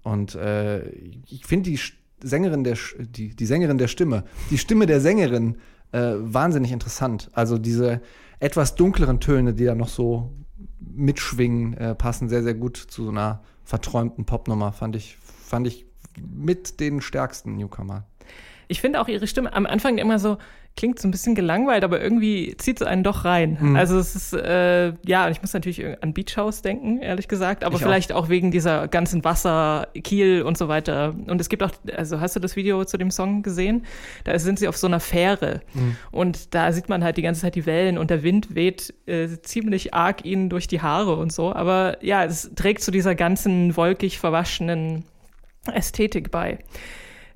Und 0.03 0.35
äh, 0.35 0.89
ich 1.29 1.45
finde 1.45 1.69
die 1.69 1.79
Sängerin 2.23 2.63
der 2.63 2.77
die, 2.99 3.35
die 3.35 3.45
Sängerin 3.45 3.77
der 3.77 3.87
Stimme, 3.87 4.23
die 4.49 4.57
Stimme 4.57 4.85
der 4.85 5.01
Sängerin 5.01 5.57
äh, 5.91 6.13
wahnsinnig 6.17 6.71
interessant. 6.71 7.29
Also 7.33 7.57
diese 7.57 8.01
etwas 8.39 8.75
dunkleren 8.75 9.19
Töne, 9.19 9.53
die 9.53 9.65
da 9.65 9.75
noch 9.75 9.89
so 9.89 10.31
mitschwingen, 10.79 11.73
äh, 11.75 11.95
passen 11.95 12.29
sehr, 12.29 12.43
sehr 12.43 12.53
gut 12.53 12.77
zu 12.77 13.03
so 13.03 13.09
einer 13.09 13.43
verträumten 13.63 14.25
Popnummer, 14.25 14.71
fand 14.71 14.95
ich, 14.95 15.17
fand 15.17 15.67
ich 15.67 15.85
mit 16.19 16.79
den 16.79 17.01
stärksten 17.01 17.55
Newcomer. 17.55 18.05
Ich 18.67 18.81
finde 18.81 19.01
auch 19.01 19.07
ihre 19.07 19.27
Stimme 19.27 19.53
am 19.53 19.65
Anfang 19.65 19.97
immer 19.97 20.17
so, 20.17 20.37
klingt 20.77 20.99
so 20.99 21.07
ein 21.07 21.11
bisschen 21.11 21.35
gelangweilt, 21.35 21.83
aber 21.83 22.01
irgendwie 22.01 22.55
zieht 22.57 22.79
es 22.81 22.87
einen 22.87 23.03
doch 23.03 23.25
rein. 23.25 23.75
Also 23.75 23.99
es 23.99 24.15
ist, 24.15 24.33
äh, 24.33 24.93
ja, 25.05 25.29
ich 25.29 25.41
muss 25.41 25.53
natürlich 25.53 25.83
an 26.01 26.13
Beach 26.13 26.37
House 26.37 26.61
denken, 26.61 26.99
ehrlich 26.99 27.27
gesagt, 27.27 27.63
aber 27.63 27.75
Ich 27.75 27.81
auch. 27.81 27.85
vielleicht 27.87 28.13
auch. 28.13 28.29
wegen 28.29 28.51
dieser 28.51 28.87
ganzen 28.87 29.23
Wasser, 29.23 29.89
Kiel 30.03 30.41
und 30.43 30.57
so 30.57 30.69
weiter. 30.69 31.13
Und 31.27 31.39
es 31.41 31.49
gibt 31.49 31.61
auch, 31.61 31.71
also 31.95 32.19
hast 32.21 32.35
du 32.35 32.39
das 32.39 32.55
Video 32.55 32.83
zu 32.85 32.97
dem 32.97 33.11
Song 33.11 33.43
gesehen? 33.43 33.85
Da 34.23 34.39
sind 34.39 34.59
sie 34.59 34.67
auf 34.69 34.77
so 34.77 34.87
einer 34.87 34.99
Fähre 35.01 35.61
und 36.11 36.55
da 36.55 36.71
sieht 36.71 36.87
man 36.89 37.03
halt 37.03 37.17
die 37.17 37.21
ganze 37.21 37.41
Zeit 37.41 37.55
die 37.55 37.65
Wellen 37.65 37.97
und 37.97 38.09
der 38.09 38.23
Wind 38.23 38.55
weht 38.55 38.93
äh, 39.07 39.27
ziemlich 39.41 39.93
arg 39.93 40.25
ihnen 40.25 40.49
durch 40.49 40.67
die 40.67 40.81
Haare 40.81 41.15
und 41.17 41.31
so. 41.33 41.53
Aber 41.53 41.97
ja, 42.01 42.23
es 42.23 42.49
trägt 42.55 42.81
zu 42.81 42.91
dieser 42.91 43.13
ganzen 43.13 43.75
wolkig 43.75 44.19
verwaschenen 44.19 45.03
Ästhetik 45.71 46.31
bei. 46.31 46.59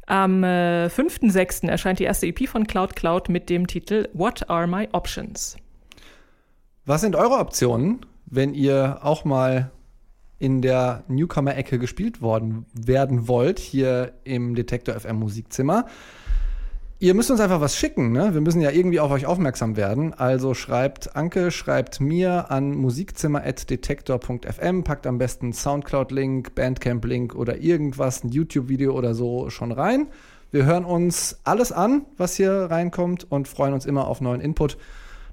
Am 0.08 0.44
äh, 0.44 0.86
5.6. 0.88 1.68
erscheint 1.68 2.00
die 2.00 2.04
erste 2.04 2.28
EP 2.28 2.48
von 2.48 2.68
Cloud 2.68 2.96
Cloud 2.96 3.30
mit 3.30 3.50
dem 3.50 3.68
Titel 3.68 4.08
What 4.14 4.50
Are 4.50 4.68
My 4.68 4.88
Options? 4.92 5.58
Was 6.86 7.02
sind 7.02 7.16
eure 7.16 7.40
Optionen, 7.40 8.06
wenn 8.28 8.54
ihr 8.54 9.00
auch 9.02 9.26
mal 9.26 9.72
in 10.38 10.62
der 10.62 11.04
Newcomer-Ecke 11.08 11.80
gespielt 11.80 12.22
worden 12.22 12.66
werden 12.74 13.28
wollt, 13.28 13.58
hier 13.58 14.14
im 14.24 14.54
Detektor 14.54 15.00
FM 15.00 15.18
Musikzimmer? 15.18 15.86
Ihr 16.98 17.14
müsst 17.14 17.30
uns 17.30 17.42
einfach 17.42 17.60
was 17.60 17.76
schicken, 17.76 18.14
ne? 18.14 18.34
Wir 18.34 18.40
müssen 18.40 18.62
ja 18.62 18.72
irgendwie 18.72 19.02
auf 19.02 19.12
euch 19.12 19.26
aufmerksam 19.26 19.76
werden. 19.76 20.14
Also 20.14 20.54
schreibt 20.54 21.18
Anke, 21.18 21.52
schreibt 21.52 22.00
mir 22.00 22.52
an 22.52 22.72
musikzimmer.detektor.fm, 22.72 24.86
packt 24.86 25.06
am 25.06 25.18
besten 25.18 25.52
Soundcloud-Link, 25.52 26.56
Bandcamp-Link 26.56 27.36
oder 27.36 27.58
irgendwas, 27.58 28.24
ein 28.24 28.30
YouTube-Video 28.30 28.94
oder 28.94 29.14
so 29.14 29.50
schon 29.50 29.74
rein. 29.74 30.08
Wir 30.52 30.64
hören 30.64 30.86
uns 30.86 31.42
alles 31.44 31.74
an, 31.74 32.06
was 32.16 32.38
hier 32.38 32.68
reinkommt 32.70 33.30
und 33.30 33.50
freuen 33.50 33.74
uns 33.74 33.86
immer 33.86 34.08
auf 34.08 34.22
neuen 34.22 34.40
Input. 34.40 34.78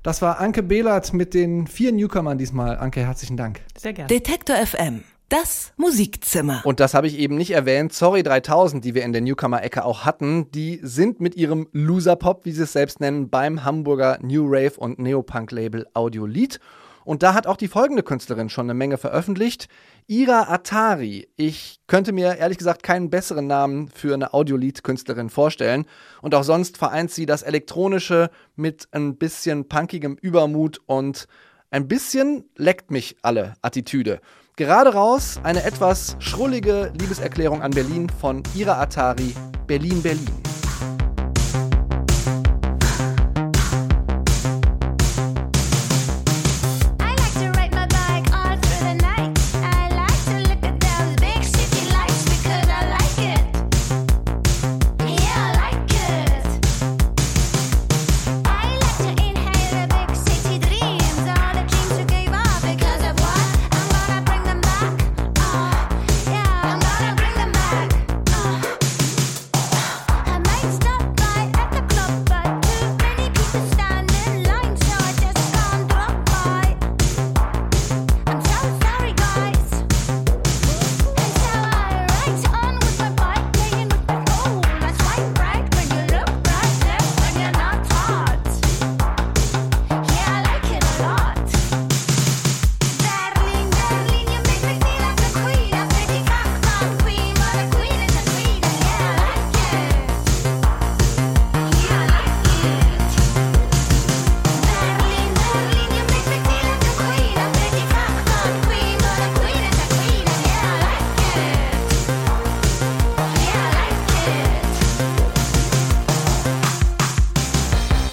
Das 0.02 0.20
war 0.20 0.40
Anke 0.40 0.64
Behlert 0.64 1.12
mit 1.12 1.32
den 1.32 1.68
vier 1.68 1.92
Newcomern 1.92 2.38
diesmal. 2.38 2.76
Anke, 2.76 3.06
herzlichen 3.06 3.36
Dank. 3.36 3.60
Sehr 3.78 3.92
gerne. 3.92 4.08
Detektor 4.08 4.56
FM. 4.56 5.04
Das 5.28 5.72
Musikzimmer. 5.76 6.60
Und 6.64 6.78
das 6.78 6.94
habe 6.94 7.06
ich 7.06 7.18
eben 7.18 7.36
nicht 7.36 7.52
erwähnt. 7.52 7.92
Sorry 7.92 8.22
3000, 8.22 8.84
die 8.84 8.94
wir 8.94 9.02
in 9.02 9.12
der 9.12 9.22
Newcomer-Ecke 9.22 9.84
auch 9.84 10.04
hatten, 10.04 10.50
die 10.50 10.78
sind 10.82 11.20
mit 11.20 11.34
ihrem 11.36 11.68
Loser-Pop, 11.72 12.44
wie 12.44 12.52
sie 12.52 12.64
es 12.64 12.72
selbst 12.72 13.00
nennen, 13.00 13.30
beim 13.30 13.64
Hamburger 13.64 14.18
New 14.20 14.44
Rave 14.46 14.74
und 14.76 14.98
Neopunk-Label 14.98 15.86
Audiolied. 15.94 16.60
Und 17.04 17.22
da 17.22 17.34
hat 17.34 17.46
auch 17.46 17.56
die 17.56 17.68
folgende 17.68 18.02
Künstlerin 18.02 18.48
schon 18.48 18.66
eine 18.66 18.74
Menge 18.74 18.98
veröffentlicht. 18.98 19.68
Ira 20.06 20.52
Atari. 20.52 21.28
Ich 21.36 21.80
könnte 21.86 22.12
mir 22.12 22.36
ehrlich 22.36 22.58
gesagt 22.58 22.82
keinen 22.82 23.10
besseren 23.10 23.46
Namen 23.46 23.88
für 23.88 24.14
eine 24.14 24.34
Audiolied-Künstlerin 24.34 25.30
vorstellen. 25.30 25.86
Und 26.20 26.34
auch 26.34 26.44
sonst 26.44 26.76
vereint 26.76 27.10
sie 27.10 27.26
das 27.26 27.42
Elektronische 27.42 28.30
mit 28.54 28.88
ein 28.92 29.16
bisschen 29.16 29.68
punkigem 29.68 30.16
Übermut 30.20 30.80
und 30.86 31.26
ein 31.70 31.88
bisschen 31.88 32.44
leckt 32.56 32.90
mich 32.90 33.16
alle 33.22 33.54
Attitüde. 33.62 34.20
Gerade 34.56 34.92
raus 34.92 35.40
eine 35.44 35.64
etwas 35.64 36.14
schrullige 36.18 36.92
Liebeserklärung 37.00 37.62
an 37.62 37.70
Berlin 37.70 38.10
von 38.20 38.42
Ira 38.54 38.82
Atari, 38.82 39.34
Berlin, 39.66 40.02
Berlin. 40.02 40.51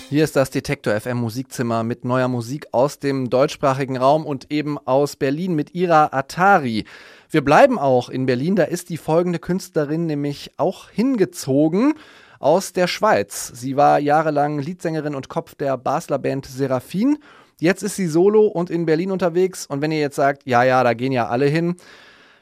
Hier 0.10 0.24
ist 0.24 0.36
das 0.36 0.50
Detektor 0.50 1.00
FM 1.00 1.18
Musikzimmer 1.18 1.84
mit 1.84 2.04
neuer 2.04 2.30
Musik 2.30 2.66
aus 2.72 2.98
dem 2.98 3.30
deutschsprachigen 3.30 3.96
Raum 3.96 4.26
und 4.26 4.52
eben 4.52 4.80
aus 4.80 5.16
Berlin 5.16 5.54
mit 5.54 5.76
Ira 5.76 6.10
Atari. 6.12 6.86
Wir 7.30 7.46
bleiben 7.46 7.78
auch 7.78 8.10
in 8.10 8.26
Berlin, 8.26 8.56
da 8.56 8.64
ist 8.64 8.90
die 8.90 8.98
folgende 8.98 9.38
Künstlerin 9.38 10.08
nämlich 10.08 10.50
auch 10.58 10.90
hingezogen 10.90 11.94
aus 12.40 12.74
der 12.74 12.88
Schweiz. 12.88 13.52
Sie 13.54 13.78
war 13.78 14.00
jahrelang 14.00 14.58
Leadsängerin 14.58 15.14
und 15.14 15.30
Kopf 15.30 15.54
der 15.54 15.78
Basler 15.78 16.18
Band 16.18 16.48
Seraphin. 16.48 17.20
Jetzt 17.60 17.84
ist 17.84 17.96
sie 17.96 18.08
solo 18.08 18.48
und 18.48 18.72
in 18.72 18.88
Berlin 18.88 19.12
unterwegs. 19.12 19.68
Und 19.68 19.84
wenn 19.84 19.92
ihr 19.92 20.00
jetzt 20.00 20.16
sagt, 20.16 20.42
ja, 20.46 20.64
ja, 20.64 20.84
da 20.84 20.96
gehen 20.96 21.12
ja 21.12 21.28
alle 21.28 21.46
hin, 21.46 21.76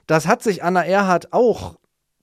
das 0.06 0.26
hat 0.26 0.42
sich 0.42 0.64
Anna 0.64 0.86
Erhardt 0.86 1.34
auch 1.34 1.76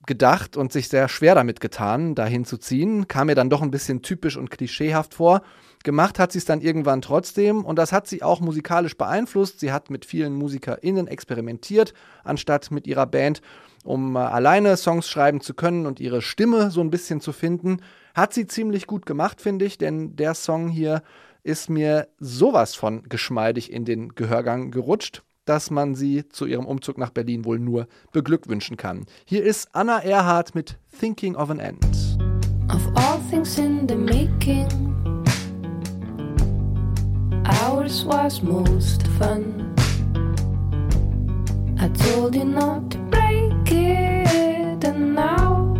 gedacht 0.06 0.56
und 0.56 0.72
sich 0.72 0.88
sehr 0.88 1.08
schwer 1.08 1.34
damit 1.34 1.60
getan, 1.60 2.14
dahin 2.14 2.44
zu 2.44 2.58
ziehen. 2.58 3.08
Kam 3.08 3.26
mir 3.28 3.34
dann 3.34 3.50
doch 3.50 3.62
ein 3.62 3.70
bisschen 3.70 4.02
typisch 4.02 4.36
und 4.36 4.50
klischeehaft 4.50 5.14
vor. 5.14 5.42
Gemacht 5.82 6.18
hat 6.18 6.32
sie 6.32 6.38
es 6.38 6.44
dann 6.46 6.62
irgendwann 6.62 7.02
trotzdem 7.02 7.64
und 7.64 7.78
das 7.78 7.92
hat 7.92 8.06
sie 8.06 8.22
auch 8.22 8.40
musikalisch 8.40 8.96
beeinflusst. 8.96 9.60
Sie 9.60 9.70
hat 9.70 9.90
mit 9.90 10.04
vielen 10.04 10.34
MusikerInnen 10.34 11.06
experimentiert, 11.06 11.92
anstatt 12.24 12.70
mit 12.70 12.86
ihrer 12.86 13.06
Band, 13.06 13.42
um 13.84 14.16
äh, 14.16 14.20
alleine 14.20 14.76
Songs 14.76 15.08
schreiben 15.08 15.40
zu 15.40 15.52
können 15.52 15.86
und 15.86 16.00
ihre 16.00 16.22
Stimme 16.22 16.70
so 16.70 16.80
ein 16.80 16.90
bisschen 16.90 17.20
zu 17.20 17.32
finden. 17.32 17.80
Hat 18.14 18.32
sie 18.32 18.46
ziemlich 18.46 18.86
gut 18.86 19.04
gemacht, 19.04 19.40
finde 19.40 19.66
ich, 19.66 19.76
denn 19.76 20.16
der 20.16 20.34
Song 20.34 20.68
hier 20.68 21.02
ist 21.42 21.68
mir 21.68 22.08
sowas 22.18 22.74
von 22.74 23.02
geschmeidig 23.08 23.70
in 23.70 23.84
den 23.84 24.14
Gehörgang 24.14 24.70
gerutscht 24.70 25.22
dass 25.44 25.70
man 25.70 25.94
sie 25.94 26.28
zu 26.28 26.46
ihrem 26.46 26.66
Umzug 26.66 26.98
nach 26.98 27.10
Berlin 27.10 27.44
wohl 27.44 27.58
nur 27.58 27.86
beglückwünschen 28.12 28.76
kann. 28.76 29.06
Hier 29.24 29.42
ist 29.44 29.68
Anna 29.72 29.98
Erhardt 29.98 30.54
mit 30.54 30.78
Thinking 30.98 31.36
of 31.36 31.50
an 31.50 31.58
End. 31.58 31.84
Of 32.70 32.86
all 32.94 33.20
things 33.30 33.58
in 33.58 33.86
the 33.86 33.94
making, 33.94 34.66
ours 37.44 38.04
was 38.06 38.42
most 38.42 39.06
fun. 39.18 39.74
I 41.78 41.88
told 41.88 42.34
you 42.34 42.44
not 42.44 42.90
to 42.92 42.98
break 43.10 43.70
it, 43.70 44.84
and 44.84 45.14
now 45.14 45.74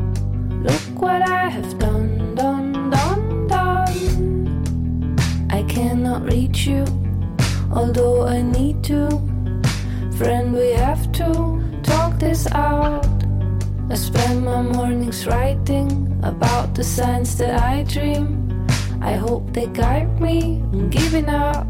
look 0.63 1.01
what 1.01 1.23
I 1.23 1.49
have 1.49 1.79
done, 1.79 2.35
done, 2.35 2.91
done, 2.91 3.47
done. 3.49 5.17
I 5.51 5.63
cannot 5.63 6.31
reach 6.31 6.67
you, 6.67 6.85
although 7.73 8.27
I 8.27 8.43
need 8.43 8.85
to. 8.85 9.34
Friend, 10.17 10.55
we 10.55 10.71
have 10.71 11.11
to 11.13 11.61
talk 11.83 12.21
this 12.21 12.47
out. 12.53 13.05
I 13.91 13.97
spend 13.97 14.45
my 14.45 14.63
mornings 14.63 15.27
writing 15.27 16.21
about 16.23 16.73
the 16.77 16.85
signs 16.85 17.37
that 17.39 17.61
I 17.61 17.83
dream. 17.83 18.65
I 19.01 19.15
hope 19.15 19.53
they 19.53 19.67
guide 19.67 20.21
me 20.21 20.63
I'm 20.73 20.89
giving 20.89 21.29
up. 21.29 21.67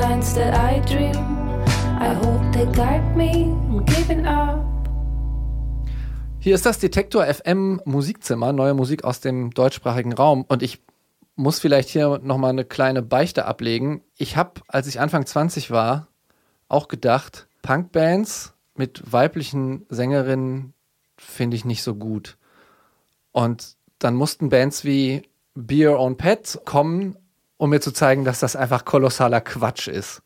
Signs 0.00 0.32
that 0.34 0.54
I 0.54 0.80
dream. 0.86 1.16
I 1.98 2.14
hope 2.14 2.52
they 2.52 2.66
guide 2.66 3.16
me 3.16 3.32
in 3.32 3.84
giving 3.84 4.26
up. 4.26 4.64
Hier 6.38 6.54
ist 6.54 6.64
das 6.64 6.78
Detektor 6.78 7.26
FM 7.26 7.80
Musikzimmer, 7.84 8.52
neue 8.52 8.74
Musik 8.74 9.02
aus 9.02 9.20
dem 9.20 9.50
deutschsprachigen 9.50 10.12
Raum. 10.12 10.44
Und 10.46 10.62
ich 10.62 10.80
muss 11.34 11.58
vielleicht 11.58 11.88
hier 11.88 12.20
nochmal 12.22 12.50
eine 12.50 12.64
kleine 12.64 13.02
Beichte 13.02 13.44
ablegen. 13.46 14.02
Ich 14.16 14.36
habe, 14.36 14.60
als 14.68 14.86
ich 14.86 15.00
Anfang 15.00 15.26
20 15.26 15.72
war, 15.72 16.06
auch 16.68 16.86
gedacht, 16.86 17.48
Punkbands 17.62 18.54
mit 18.76 19.12
weiblichen 19.12 19.84
Sängerinnen 19.88 20.74
finde 21.16 21.56
ich 21.56 21.64
nicht 21.64 21.82
so 21.82 21.96
gut. 21.96 22.38
Und 23.32 23.74
dann 23.98 24.14
mussten 24.14 24.48
Bands 24.48 24.84
wie 24.84 25.22
Be 25.56 25.88
Your 25.88 25.98
Own 25.98 26.16
Pet 26.16 26.60
kommen, 26.64 27.16
um 27.58 27.70
mir 27.70 27.80
zu 27.80 27.92
zeigen, 27.92 28.24
dass 28.24 28.40
das 28.40 28.56
einfach 28.56 28.86
kolossaler 28.86 29.42
Quatsch 29.42 29.88
ist. 29.88 30.22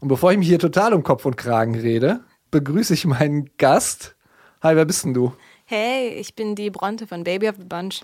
Und 0.00 0.08
bevor 0.08 0.32
ich 0.32 0.38
mich 0.38 0.48
hier 0.48 0.58
total 0.58 0.94
um 0.94 1.04
Kopf 1.04 1.24
und 1.24 1.36
Kragen 1.36 1.76
rede, 1.76 2.20
begrüße 2.50 2.92
ich 2.94 3.04
meinen 3.04 3.50
Gast. 3.56 4.16
Hi, 4.62 4.74
wer 4.74 4.84
bist 4.84 5.04
denn 5.04 5.14
du? 5.14 5.32
Hey, 5.64 6.08
ich 6.08 6.34
bin 6.34 6.56
die 6.56 6.70
Bronte 6.70 7.06
von 7.06 7.22
Baby 7.22 7.48
of 7.48 7.56
the 7.58 7.64
Bunch. 7.64 8.02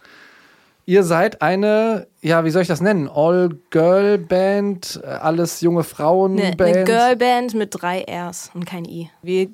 Ihr 0.86 1.02
seid 1.02 1.42
eine, 1.42 2.06
ja, 2.22 2.44
wie 2.44 2.50
soll 2.50 2.62
ich 2.62 2.68
das 2.68 2.80
nennen? 2.80 3.08
All-Girl-Band, 3.08 5.04
alles 5.04 5.60
junge 5.60 5.84
Frauen-Band. 5.84 6.60
eine 6.60 6.84
Girlband 6.84 7.54
mit 7.54 7.70
drei 7.72 8.06
Rs 8.08 8.50
und 8.54 8.64
kein 8.64 8.86
I. 8.86 9.10
Wir 9.20 9.50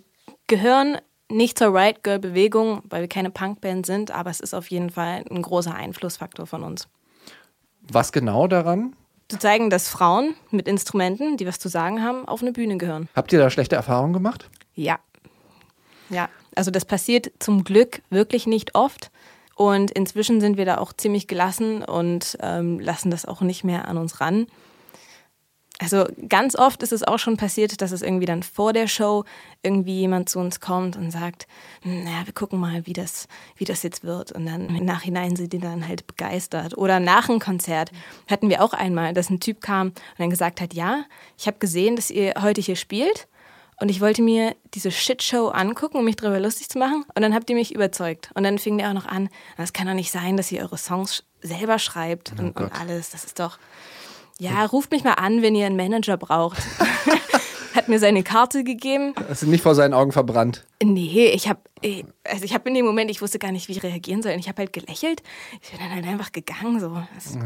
gehören 0.46 0.98
nicht 1.28 1.58
zur 1.58 1.74
Right 1.74 2.04
Girl 2.04 2.20
Bewegung, 2.20 2.82
weil 2.88 3.00
wir 3.00 3.08
keine 3.08 3.30
Punkband 3.30 3.84
sind, 3.84 4.10
aber 4.12 4.30
es 4.30 4.38
ist 4.38 4.54
auf 4.54 4.70
jeden 4.70 4.90
Fall 4.90 5.24
ein 5.28 5.42
großer 5.42 5.74
Einflussfaktor 5.74 6.46
von 6.46 6.62
uns. 6.62 6.88
Was 7.90 8.12
genau 8.12 8.46
daran? 8.46 8.94
Zu 9.28 9.38
zeigen, 9.38 9.70
dass 9.70 9.88
Frauen 9.88 10.34
mit 10.50 10.68
Instrumenten, 10.68 11.36
die 11.36 11.46
was 11.46 11.58
zu 11.58 11.68
sagen 11.68 12.02
haben, 12.02 12.28
auf 12.28 12.42
eine 12.42 12.52
Bühne 12.52 12.76
gehören. 12.76 13.08
Habt 13.14 13.32
ihr 13.32 13.38
da 13.38 13.50
schlechte 13.50 13.76
Erfahrungen 13.76 14.12
gemacht? 14.12 14.50
Ja. 14.74 14.98
Ja, 16.10 16.28
also 16.54 16.70
das 16.70 16.84
passiert 16.84 17.32
zum 17.38 17.64
Glück 17.64 18.02
wirklich 18.10 18.46
nicht 18.46 18.74
oft. 18.74 19.10
Und 19.56 19.90
inzwischen 19.92 20.40
sind 20.40 20.56
wir 20.56 20.64
da 20.64 20.78
auch 20.78 20.92
ziemlich 20.92 21.28
gelassen 21.28 21.82
und 21.82 22.36
ähm, 22.40 22.80
lassen 22.80 23.10
das 23.10 23.24
auch 23.24 23.40
nicht 23.40 23.64
mehr 23.64 23.88
an 23.88 23.96
uns 23.96 24.20
ran. 24.20 24.46
Also 25.80 26.06
ganz 26.28 26.54
oft 26.54 26.84
ist 26.84 26.92
es 26.92 27.02
auch 27.02 27.18
schon 27.18 27.36
passiert, 27.36 27.80
dass 27.82 27.90
es 27.90 28.00
irgendwie 28.02 28.26
dann 28.26 28.44
vor 28.44 28.72
der 28.72 28.86
Show 28.86 29.24
irgendwie 29.62 30.00
jemand 30.00 30.28
zu 30.28 30.38
uns 30.38 30.60
kommt 30.60 30.96
und 30.96 31.10
sagt, 31.10 31.48
"Hm, 31.82 32.04
naja, 32.04 32.24
wir 32.26 32.32
gucken 32.32 32.60
mal, 32.60 32.86
wie 32.86 32.92
das, 32.92 33.26
wie 33.56 33.64
das 33.64 33.82
jetzt 33.82 34.04
wird. 34.04 34.30
Und 34.30 34.46
dann 34.46 34.68
im 34.68 34.84
Nachhinein 34.84 35.34
sind 35.34 35.52
die 35.52 35.58
dann 35.58 35.86
halt 35.88 36.06
begeistert. 36.06 36.78
Oder 36.78 37.00
nach 37.00 37.28
einem 37.28 37.40
Konzert 37.40 37.90
hatten 38.30 38.48
wir 38.50 38.62
auch 38.62 38.72
einmal, 38.72 39.14
dass 39.14 39.30
ein 39.30 39.40
Typ 39.40 39.60
kam 39.60 39.88
und 39.88 39.94
dann 40.18 40.30
gesagt 40.30 40.60
hat, 40.60 40.74
ja, 40.74 41.04
ich 41.36 41.48
habe 41.48 41.58
gesehen, 41.58 41.96
dass 41.96 42.10
ihr 42.10 42.34
heute 42.40 42.60
hier 42.60 42.76
spielt. 42.76 43.26
Und 43.80 43.88
ich 43.88 44.00
wollte 44.00 44.22
mir 44.22 44.54
diese 44.74 44.92
Shitshow 44.92 45.48
angucken, 45.48 45.98
um 45.98 46.04
mich 46.04 46.14
darüber 46.14 46.38
lustig 46.38 46.68
zu 46.68 46.78
machen. 46.78 47.04
Und 47.16 47.22
dann 47.22 47.34
habt 47.34 47.50
ihr 47.50 47.56
mich 47.56 47.74
überzeugt. 47.74 48.30
Und 48.34 48.44
dann 48.44 48.58
fing 48.58 48.78
der 48.78 48.90
auch 48.90 48.94
noch 48.94 49.06
an, 49.06 49.28
es 49.56 49.72
kann 49.72 49.88
doch 49.88 49.94
nicht 49.94 50.12
sein, 50.12 50.36
dass 50.36 50.52
ihr 50.52 50.62
eure 50.62 50.78
Songs 50.78 51.24
selber 51.42 51.80
schreibt 51.80 52.30
und, 52.32 52.38
und 52.40 52.54
Gott. 52.54 52.70
alles. 52.80 53.10
Das 53.10 53.24
ist 53.24 53.40
doch. 53.40 53.58
Ja, 54.40 54.64
ruft 54.66 54.90
mich 54.90 55.04
mal 55.04 55.14
an, 55.14 55.42
wenn 55.42 55.54
ihr 55.54 55.66
einen 55.66 55.76
Manager 55.76 56.16
braucht. 56.16 56.58
Hat 57.74 57.88
mir 57.88 57.98
seine 57.98 58.22
Karte 58.22 58.62
gegeben. 58.64 59.14
Das 59.28 59.40
sind 59.40 59.50
nicht 59.50 59.62
vor 59.62 59.74
seinen 59.74 59.94
Augen 59.94 60.12
verbrannt. 60.12 60.64
Nee, 60.82 61.30
ich 61.34 61.48
habe 61.48 61.60
also 62.24 62.44
ich 62.44 62.54
habe 62.54 62.68
in 62.68 62.74
dem 62.74 62.86
Moment, 62.86 63.10
ich 63.10 63.20
wusste 63.20 63.38
gar 63.38 63.52
nicht, 63.52 63.68
wie 63.68 63.72
ich 63.72 63.82
reagieren 63.82 64.22
soll. 64.22 64.32
Und 64.32 64.38
ich 64.38 64.48
habe 64.48 64.58
halt 64.58 64.72
gelächelt. 64.72 65.22
Ich 65.60 65.70
bin 65.70 65.80
dann 65.80 65.94
halt 65.94 66.06
einfach 66.06 66.32
gegangen. 66.32 66.80
So. 66.80 66.96
Das, 67.14 67.36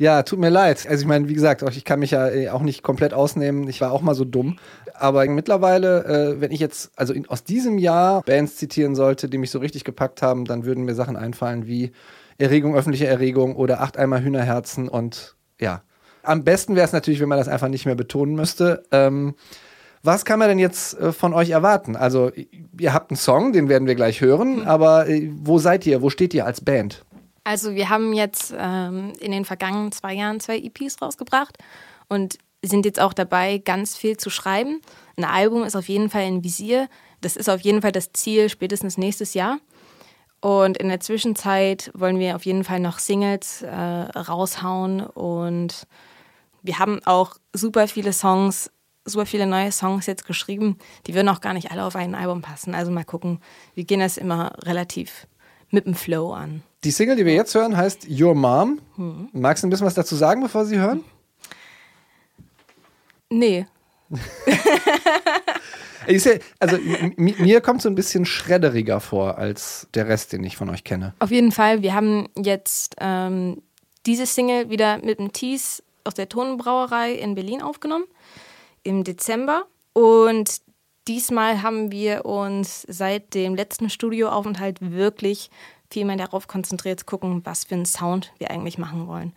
Ja, 0.00 0.22
tut 0.22 0.38
mir 0.38 0.48
leid. 0.48 0.86
Also 0.88 1.02
ich 1.02 1.08
meine, 1.08 1.28
wie 1.28 1.34
gesagt, 1.34 1.62
ich 1.76 1.84
kann 1.84 1.98
mich 1.98 2.12
ja 2.12 2.28
äh, 2.28 2.50
auch 2.50 2.62
nicht 2.62 2.84
komplett 2.84 3.12
ausnehmen. 3.12 3.68
Ich 3.68 3.80
war 3.80 3.90
auch 3.90 4.00
mal 4.00 4.14
so 4.14 4.24
dumm. 4.24 4.58
Aber 4.94 5.26
mittlerweile, 5.26 6.04
äh, 6.04 6.40
wenn 6.40 6.52
ich 6.52 6.60
jetzt 6.60 6.92
also 6.96 7.14
aus 7.26 7.42
diesem 7.42 7.78
Jahr 7.78 8.22
Bands 8.22 8.56
zitieren 8.56 8.94
sollte, 8.94 9.28
die 9.28 9.38
mich 9.38 9.50
so 9.50 9.58
richtig 9.58 9.82
gepackt 9.82 10.22
haben, 10.22 10.44
dann 10.44 10.64
würden 10.64 10.84
mir 10.84 10.94
Sachen 10.94 11.16
einfallen 11.16 11.66
wie 11.66 11.90
Erregung, 12.38 12.76
öffentliche 12.76 13.08
Erregung 13.08 13.56
oder 13.56 13.80
acht 13.80 13.96
Eimer 13.96 14.20
Hühnerherzen 14.22 14.88
und 14.88 15.34
ja. 15.60 15.82
Am 16.28 16.44
besten 16.44 16.76
wäre 16.76 16.86
es 16.86 16.92
natürlich, 16.92 17.20
wenn 17.20 17.28
man 17.28 17.38
das 17.38 17.48
einfach 17.48 17.68
nicht 17.68 17.86
mehr 17.86 17.94
betonen 17.94 18.34
müsste. 18.34 18.84
Ähm, 18.92 19.34
was 20.02 20.24
kann 20.24 20.38
man 20.38 20.48
denn 20.48 20.58
jetzt 20.58 20.98
äh, 20.98 21.12
von 21.12 21.34
euch 21.34 21.50
erwarten? 21.50 21.96
Also, 21.96 22.30
ihr 22.78 22.92
habt 22.92 23.10
einen 23.10 23.16
Song, 23.16 23.52
den 23.52 23.68
werden 23.68 23.88
wir 23.88 23.94
gleich 23.94 24.20
hören, 24.20 24.66
aber 24.66 25.08
äh, 25.08 25.30
wo 25.32 25.58
seid 25.58 25.86
ihr? 25.86 26.02
Wo 26.02 26.10
steht 26.10 26.34
ihr 26.34 26.46
als 26.46 26.60
Band? 26.60 27.04
Also 27.44 27.74
wir 27.74 27.88
haben 27.88 28.12
jetzt 28.12 28.52
ähm, 28.58 29.14
in 29.20 29.32
den 29.32 29.46
vergangenen 29.46 29.90
zwei 29.90 30.12
Jahren 30.12 30.38
zwei 30.38 30.58
EPs 30.58 31.00
rausgebracht 31.00 31.56
und 32.06 32.36
sind 32.62 32.84
jetzt 32.84 33.00
auch 33.00 33.14
dabei, 33.14 33.56
ganz 33.56 33.96
viel 33.96 34.18
zu 34.18 34.28
schreiben. 34.28 34.82
Ein 35.16 35.24
Album 35.24 35.64
ist 35.64 35.74
auf 35.74 35.88
jeden 35.88 36.10
Fall 36.10 36.22
ein 36.22 36.44
Visier. 36.44 36.88
Das 37.22 37.36
ist 37.36 37.48
auf 37.48 37.62
jeden 37.62 37.80
Fall 37.80 37.92
das 37.92 38.12
Ziel 38.12 38.50
spätestens 38.50 38.98
nächstes 38.98 39.32
Jahr. 39.32 39.60
Und 40.40 40.76
in 40.76 40.88
der 40.88 41.00
Zwischenzeit 41.00 41.90
wollen 41.94 42.18
wir 42.18 42.36
auf 42.36 42.44
jeden 42.44 42.64
Fall 42.64 42.80
noch 42.80 42.98
Singles 42.98 43.62
äh, 43.62 43.70
raushauen 43.74 45.00
und 45.00 45.86
wir 46.62 46.78
haben 46.78 47.00
auch 47.04 47.36
super 47.52 47.88
viele 47.88 48.12
Songs, 48.12 48.70
super 49.04 49.26
viele 49.26 49.46
neue 49.46 49.72
Songs 49.72 50.06
jetzt 50.06 50.26
geschrieben. 50.26 50.78
Die 51.06 51.14
würden 51.14 51.28
auch 51.28 51.40
gar 51.40 51.54
nicht 51.54 51.70
alle 51.70 51.84
auf 51.84 51.96
ein 51.96 52.14
Album 52.14 52.42
passen. 52.42 52.74
Also 52.74 52.90
mal 52.90 53.04
gucken. 53.04 53.40
Wir 53.74 53.84
gehen 53.84 54.00
das 54.00 54.16
immer 54.16 54.52
relativ 54.62 55.26
mit 55.70 55.86
dem 55.86 55.94
Flow 55.94 56.32
an. 56.32 56.62
Die 56.84 56.90
Single, 56.90 57.16
die 57.16 57.26
wir 57.26 57.34
jetzt 57.34 57.54
hören, 57.54 57.76
heißt 57.76 58.06
Your 58.08 58.34
Mom. 58.34 58.80
Magst 59.32 59.62
du 59.62 59.66
ein 59.66 59.70
bisschen 59.70 59.86
was 59.86 59.94
dazu 59.94 60.14
sagen, 60.14 60.42
bevor 60.42 60.64
sie 60.64 60.78
hören? 60.78 61.04
Nee, 63.30 63.66
ja, 66.08 66.32
also 66.58 66.78
mir 67.16 67.60
kommt 67.60 67.82
so 67.82 67.88
ein 67.88 67.94
bisschen 67.94 68.24
schredderiger 68.24 69.00
vor 69.00 69.38
als 69.38 69.86
der 69.94 70.08
Rest, 70.08 70.32
den 70.32 70.42
ich 70.44 70.56
von 70.56 70.70
euch 70.70 70.84
kenne. 70.84 71.14
Auf 71.18 71.30
jeden 71.30 71.52
Fall, 71.52 71.82
wir 71.82 71.94
haben 71.94 72.28
jetzt 72.36 72.96
ähm, 73.00 73.62
diese 74.06 74.26
Single 74.26 74.70
wieder 74.70 74.98
mit 74.98 75.18
dem 75.18 75.32
Tees 75.32 75.82
aus 76.08 76.14
der 76.14 76.28
Tonenbrauerei 76.28 77.12
in 77.12 77.36
Berlin 77.36 77.62
aufgenommen 77.62 78.04
im 78.82 79.04
Dezember. 79.04 79.66
Und 79.92 80.62
diesmal 81.06 81.62
haben 81.62 81.92
wir 81.92 82.24
uns 82.24 82.86
seit 82.88 83.34
dem 83.34 83.54
letzten 83.54 83.90
Studioaufenthalt 83.90 84.78
wirklich 84.80 85.50
viel 85.90 86.04
mehr 86.04 86.16
darauf 86.16 86.48
konzentriert 86.48 87.00
zu 87.00 87.06
gucken, 87.06 87.42
was 87.44 87.64
für 87.64 87.74
einen 87.74 87.86
Sound 87.86 88.32
wir 88.38 88.50
eigentlich 88.50 88.78
machen 88.78 89.06
wollen. 89.06 89.34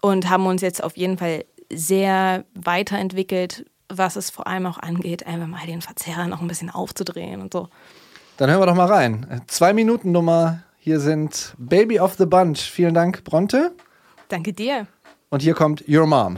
Und 0.00 0.28
haben 0.28 0.46
uns 0.46 0.62
jetzt 0.62 0.82
auf 0.82 0.96
jeden 0.96 1.18
Fall 1.18 1.44
sehr 1.72 2.44
weiterentwickelt, 2.54 3.66
was 3.88 4.16
es 4.16 4.30
vor 4.30 4.46
allem 4.46 4.66
auch 4.66 4.78
angeht, 4.78 5.26
einfach 5.26 5.46
mal 5.46 5.66
den 5.66 5.82
Verzerrer 5.82 6.26
noch 6.26 6.40
ein 6.40 6.48
bisschen 6.48 6.70
aufzudrehen 6.70 7.40
und 7.40 7.52
so. 7.52 7.68
Dann 8.36 8.50
hören 8.50 8.60
wir 8.60 8.66
doch 8.66 8.74
mal 8.74 8.86
rein. 8.86 9.42
Zwei 9.46 9.72
Minuten 9.72 10.12
Nummer. 10.12 10.62
Hier 10.78 11.00
sind 11.00 11.54
Baby 11.58 11.98
of 11.98 12.14
the 12.14 12.26
Bunch. 12.26 12.60
Vielen 12.60 12.94
Dank, 12.94 13.24
Bronte. 13.24 13.74
Danke 14.28 14.52
dir. 14.52 14.86
Und 15.28 15.42
hier 15.42 15.54
kommt 15.54 15.88
Your 15.88 16.06
Mom. 16.06 16.36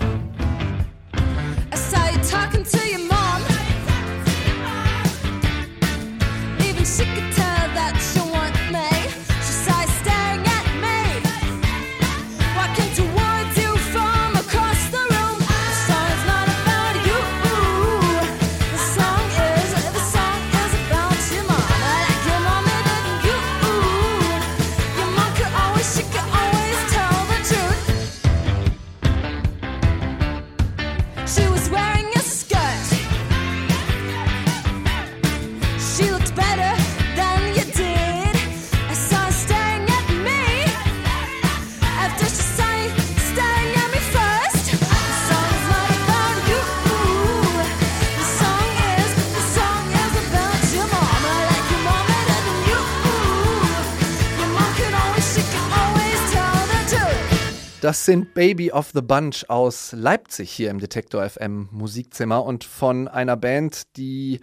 Sind 58.09 58.32
Baby 58.32 58.72
of 58.72 58.92
the 58.94 59.02
Bunch 59.02 59.44
aus 59.48 59.92
Leipzig 59.92 60.50
hier 60.50 60.70
im 60.70 60.78
Detektor 60.78 61.28
FM 61.28 61.68
Musikzimmer 61.72 62.42
und 62.42 62.64
von 62.64 63.06
einer 63.06 63.36
Band, 63.36 63.98
die 63.98 64.40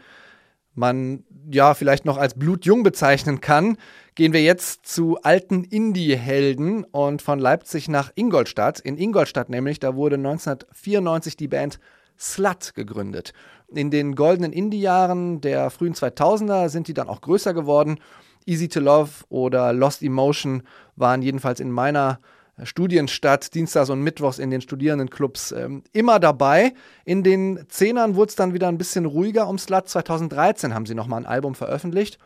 man 0.75 1.23
ja 1.49 1.73
vielleicht 1.73 2.05
noch 2.05 2.17
als 2.17 2.35
blutjung 2.35 2.83
bezeichnen 2.83 3.41
kann, 3.41 3.77
gehen 4.13 4.33
wir 4.33 4.43
jetzt 4.43 4.85
zu 4.85 5.17
alten 5.23 5.63
Indie-Helden 5.63 6.83
und 6.83 7.23
von 7.23 7.39
Leipzig 7.39 7.89
nach 7.89 8.11
Ingolstadt. 8.13 8.81
In 8.81 8.99
Ingolstadt 8.99 9.49
nämlich, 9.49 9.79
da 9.79 9.95
wurde 9.95 10.17
1994 10.17 11.35
die 11.35 11.47
Band 11.47 11.79
Slut 12.19 12.75
gegründet. 12.75 13.33
In 13.69 13.89
den 13.89 14.13
goldenen 14.13 14.53
Indie-Jahren 14.53 15.41
der 15.41 15.71
frühen 15.71 15.95
2000er 15.95 16.69
sind 16.69 16.87
die 16.87 16.93
dann 16.93 17.09
auch 17.09 17.21
größer 17.21 17.55
geworden. 17.55 17.97
Easy 18.45 18.69
to 18.69 18.79
Love 18.79 19.09
oder 19.29 19.73
Lost 19.73 20.03
Emotion 20.03 20.61
waren 20.95 21.23
jedenfalls 21.23 21.59
in 21.59 21.71
meiner 21.71 22.19
Studienstadt, 22.63 23.53
dienstags 23.53 23.89
und 23.89 24.01
mittwochs 24.01 24.39
in 24.39 24.49
den 24.49 24.61
Studierendenclubs 24.61 25.51
ähm, 25.51 25.83
immer 25.91 26.19
dabei. 26.19 26.73
In 27.03 27.23
den 27.23 27.65
Zehnern 27.67 28.15
wurde 28.15 28.29
es 28.29 28.35
dann 28.35 28.53
wieder 28.53 28.67
ein 28.69 28.77
bisschen 28.77 29.05
ruhiger 29.05 29.47
um 29.47 29.57
Slut. 29.57 29.89
2013 29.89 30.73
haben 30.73 30.85
sie 30.85 30.95
nochmal 30.95 31.21
ein 31.21 31.25
Album 31.25 31.55
veröffentlicht. 31.55 32.17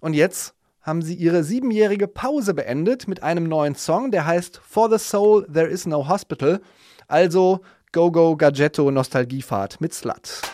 Und 0.00 0.14
jetzt 0.14 0.54
haben 0.80 1.02
sie 1.02 1.14
ihre 1.14 1.44
siebenjährige 1.44 2.08
Pause 2.08 2.54
beendet 2.54 3.08
mit 3.08 3.22
einem 3.22 3.44
neuen 3.44 3.74
Song, 3.74 4.10
der 4.10 4.26
heißt 4.26 4.60
For 4.66 4.90
the 4.90 4.98
Soul 4.98 5.46
There 5.52 5.66
Is 5.66 5.86
No 5.86 6.08
Hospital. 6.08 6.60
Also 7.08 7.60
Go 7.92 8.10
Go 8.10 8.36
Gadgetto 8.36 8.90
Nostalgiefahrt 8.90 9.80
mit 9.80 9.94
Slut. 9.94 10.53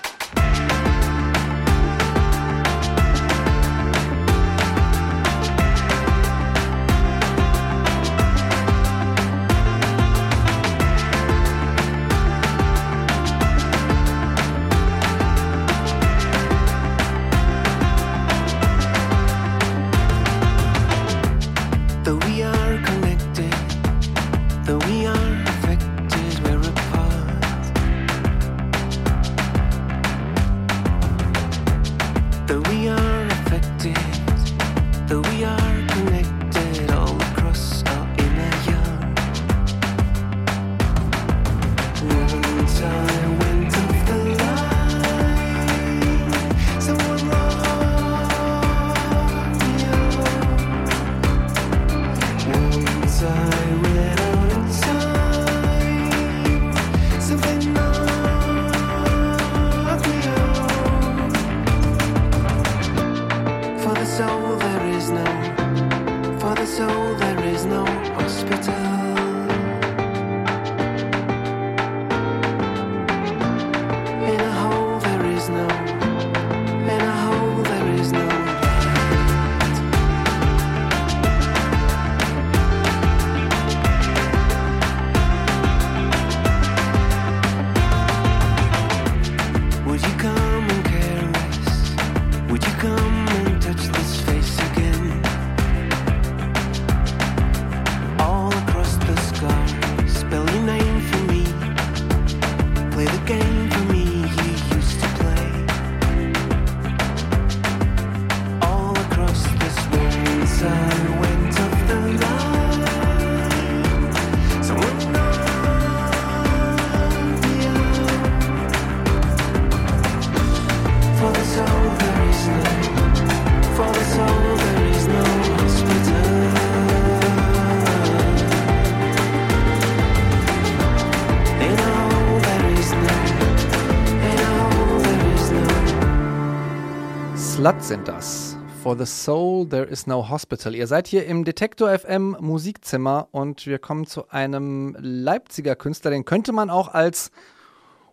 Slut 137.60 137.82
sind 137.82 138.08
das. 138.08 138.56
For 138.82 138.96
the 138.96 139.04
Soul 139.04 139.68
There 139.68 139.84
Is 139.84 140.06
No 140.06 140.30
Hospital. 140.30 140.74
Ihr 140.74 140.86
seid 140.86 141.06
hier 141.06 141.26
im 141.26 141.44
Detektor 141.44 141.90
FM 141.90 142.34
Musikzimmer 142.40 143.28
und 143.32 143.66
wir 143.66 143.78
kommen 143.78 144.06
zu 144.06 144.30
einem 144.30 144.96
Leipziger 144.98 145.76
Künstler, 145.76 146.10
den 146.10 146.24
könnte 146.24 146.52
man 146.52 146.70
auch 146.70 146.88
als 146.88 147.30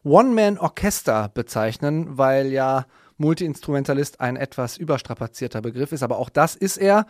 One-Man-Orchester 0.04 1.32
bezeichnen, 1.34 2.18
weil 2.18 2.48
ja 2.48 2.88
Multiinstrumentalist 3.16 4.20
ein 4.20 4.36
etwas 4.36 4.76
überstrapazierter 4.76 5.62
Begriff 5.62 5.94
ist, 5.94 6.04
aber 6.04 6.18
auch 6.18 6.30
das 6.30 6.58
ist 6.58 6.76
er. 6.76 7.06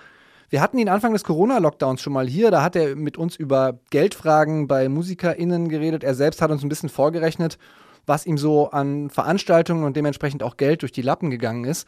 Wir 0.52 0.62
hatten 0.62 0.78
ihn 0.78 0.90
Anfang 0.90 1.14
des 1.14 1.24
Corona-Lockdowns 1.24 2.04
schon 2.04 2.14
mal 2.14 2.28
hier, 2.28 2.52
da 2.52 2.62
hat 2.62 2.76
er 2.76 2.96
mit 2.96 3.18
uns 3.18 3.36
über 3.36 3.80
Geldfragen 3.90 4.68
bei 4.68 4.90
MusikerInnen 4.90 5.70
geredet. 5.70 6.04
Er 6.04 6.14
selbst 6.14 6.44
hat 6.44 6.52
uns 6.52 6.62
ein 6.62 6.70
bisschen 6.70 6.90
vorgerechnet, 6.90 7.58
was 8.06 8.28
ihm 8.28 8.38
so 8.38 8.70
an 8.70 9.10
Veranstaltungen 9.10 9.84
und 9.86 9.98
dementsprechend 9.98 10.44
auch 10.44 10.56
Geld 10.56 10.84
durch 10.84 10.92
die 10.92 11.02
Lappen 11.02 11.32
gegangen 11.32 11.66
ist. 11.66 11.88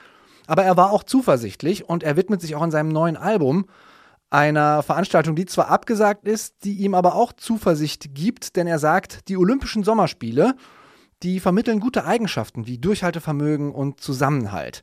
Aber 0.50 0.64
er 0.64 0.76
war 0.78 0.92
auch 0.92 1.04
zuversichtlich 1.04 1.88
und 1.88 2.02
er 2.02 2.18
widmet 2.18 2.42
sich 2.42 2.56
auch 2.56 2.64
in 2.64 2.72
seinem 2.72 2.90
neuen 2.90 3.18
Album 3.18 3.68
einer 4.32 4.82
Veranstaltung, 4.82 5.36
die 5.36 5.46
zwar 5.46 5.70
abgesagt 5.70 6.28
ist, 6.28 6.64
die 6.64 6.74
ihm 6.74 6.96
aber 6.96 7.14
auch 7.14 7.34
Zuversicht 7.34 8.16
gibt, 8.16 8.56
denn 8.56 8.66
er 8.66 8.80
sagt, 8.80 9.30
die 9.30 9.38
Olympischen 9.38 9.84
Sommerspiele, 9.84 10.56
die 11.22 11.40
vermitteln 11.40 11.80
gute 11.80 12.04
Eigenschaften 12.04 12.66
wie 12.66 12.80
Durchhaltevermögen 12.80 13.72
und 13.72 14.02
Zusammenhalt. 14.02 14.82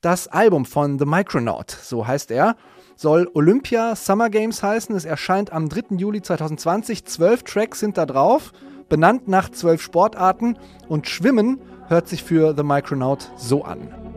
Das 0.00 0.28
Album 0.28 0.64
von 0.64 1.00
The 1.00 1.06
Micronaut, 1.06 1.72
so 1.72 2.06
heißt 2.06 2.30
er, 2.30 2.54
soll 2.94 3.28
Olympia 3.34 3.96
Summer 3.96 4.30
Games 4.30 4.62
heißen. 4.62 4.94
Es 4.94 5.04
erscheint 5.04 5.52
am 5.52 5.68
3. 5.68 5.96
Juli 5.96 6.22
2020. 6.22 7.04
Zwölf 7.04 7.42
Tracks 7.42 7.80
sind 7.80 7.98
da 7.98 8.06
drauf, 8.06 8.52
benannt 8.88 9.26
nach 9.26 9.48
zwölf 9.48 9.82
Sportarten 9.82 10.56
und 10.86 11.08
Schwimmen 11.08 11.60
hört 11.88 12.06
sich 12.06 12.22
für 12.22 12.54
The 12.56 12.62
Micronaut 12.62 13.32
so 13.36 13.64
an. 13.64 14.09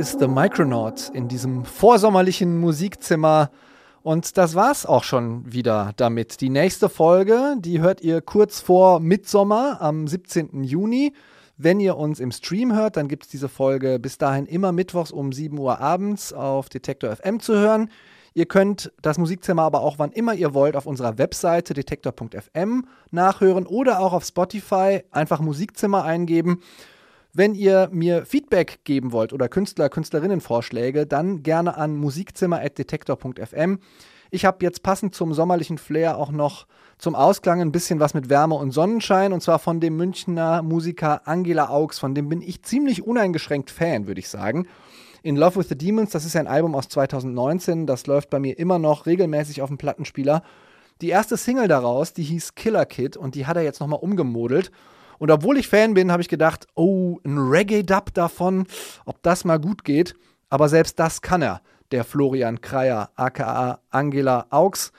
Ist 0.00 0.18
The 0.18 0.28
Micronaut 0.28 1.10
in 1.12 1.28
diesem 1.28 1.66
vorsommerlichen 1.66 2.58
Musikzimmer. 2.58 3.50
Und 4.02 4.38
das 4.38 4.54
war's 4.54 4.86
auch 4.86 5.04
schon 5.04 5.52
wieder 5.52 5.92
damit. 5.96 6.40
Die 6.40 6.48
nächste 6.48 6.88
Folge, 6.88 7.56
die 7.58 7.80
hört 7.80 8.00
ihr 8.00 8.22
kurz 8.22 8.60
vor 8.60 8.98
Mitsommer 8.98 9.76
am 9.82 10.08
17. 10.08 10.64
Juni. 10.64 11.12
Wenn 11.58 11.80
ihr 11.80 11.98
uns 11.98 12.18
im 12.18 12.32
Stream 12.32 12.74
hört, 12.74 12.96
dann 12.96 13.08
gibt 13.08 13.24
es 13.24 13.28
diese 13.28 13.50
Folge 13.50 13.98
bis 13.98 14.16
dahin 14.16 14.46
immer 14.46 14.72
mittwochs 14.72 15.10
um 15.10 15.32
7 15.32 15.58
Uhr 15.58 15.80
abends 15.80 16.32
auf 16.32 16.70
Detektor 16.70 17.14
FM 17.14 17.38
zu 17.38 17.52
hören. 17.56 17.90
Ihr 18.32 18.46
könnt 18.46 18.90
das 19.02 19.18
Musikzimmer 19.18 19.64
aber 19.64 19.82
auch 19.82 19.98
wann 19.98 20.12
immer 20.12 20.32
ihr 20.32 20.54
wollt 20.54 20.76
auf 20.76 20.86
unserer 20.86 21.18
Webseite 21.18 21.74
detektor.fm 21.74 22.86
nachhören 23.10 23.66
oder 23.66 24.00
auch 24.00 24.14
auf 24.14 24.24
Spotify 24.24 25.02
einfach 25.10 25.40
Musikzimmer 25.40 26.04
eingeben. 26.04 26.62
Wenn 27.32 27.54
ihr 27.54 27.88
mir 27.92 28.26
Feedback 28.26 28.80
geben 28.84 29.12
wollt 29.12 29.32
oder 29.32 29.48
Künstler, 29.48 29.88
Künstlerinnenvorschläge, 29.88 31.06
dann 31.06 31.42
gerne 31.44 31.76
an 31.76 31.96
musikzimmer.detektor.fm. 31.96 33.78
Ich 34.32 34.44
habe 34.44 34.58
jetzt 34.64 34.82
passend 34.82 35.14
zum 35.14 35.32
sommerlichen 35.32 35.78
Flair 35.78 36.18
auch 36.18 36.32
noch 36.32 36.66
zum 36.98 37.14
Ausklang 37.14 37.60
ein 37.60 37.72
bisschen 37.72 38.00
was 38.00 38.14
mit 38.14 38.30
Wärme 38.30 38.56
und 38.56 38.72
Sonnenschein 38.72 39.32
und 39.32 39.42
zwar 39.42 39.58
von 39.58 39.80
dem 39.80 39.96
Münchner 39.96 40.62
Musiker 40.62 41.26
Angela 41.26 41.68
Augs, 41.68 41.98
von 41.98 42.14
dem 42.14 42.28
bin 42.28 42.42
ich 42.42 42.62
ziemlich 42.62 43.04
uneingeschränkt 43.04 43.70
Fan, 43.70 44.06
würde 44.06 44.20
ich 44.20 44.28
sagen. 44.28 44.66
In 45.22 45.36
Love 45.36 45.56
with 45.56 45.68
the 45.68 45.78
Demons, 45.78 46.10
das 46.10 46.24
ist 46.24 46.36
ein 46.36 46.46
Album 46.46 46.74
aus 46.74 46.88
2019, 46.88 47.86
das 47.86 48.06
läuft 48.06 48.30
bei 48.30 48.38
mir 48.38 48.58
immer 48.58 48.78
noch 48.78 49.06
regelmäßig 49.06 49.62
auf 49.62 49.68
dem 49.68 49.78
Plattenspieler. 49.78 50.42
Die 51.00 51.08
erste 51.08 51.36
Single 51.36 51.68
daraus, 51.68 52.12
die 52.12 52.22
hieß 52.22 52.54
Killer 52.54 52.86
Kid 52.86 53.16
und 53.16 53.34
die 53.34 53.46
hat 53.46 53.56
er 53.56 53.62
jetzt 53.62 53.80
nochmal 53.80 54.00
umgemodelt. 54.00 54.70
Und 55.20 55.30
obwohl 55.30 55.58
ich 55.58 55.68
Fan 55.68 55.92
bin, 55.92 56.10
habe 56.10 56.22
ich 56.22 56.30
gedacht, 56.30 56.66
oh, 56.74 57.18
ein 57.24 57.36
Reggae-Dub 57.36 58.14
davon, 58.14 58.66
ob 59.04 59.22
das 59.22 59.44
mal 59.44 59.60
gut 59.60 59.84
geht. 59.84 60.14
Aber 60.48 60.70
selbst 60.70 60.98
das 60.98 61.20
kann 61.20 61.42
er, 61.42 61.60
der 61.92 62.04
Florian 62.04 62.62
Kreier, 62.62 63.10
aka 63.16 63.80
Angela 63.90 64.46
Augs. 64.48 64.92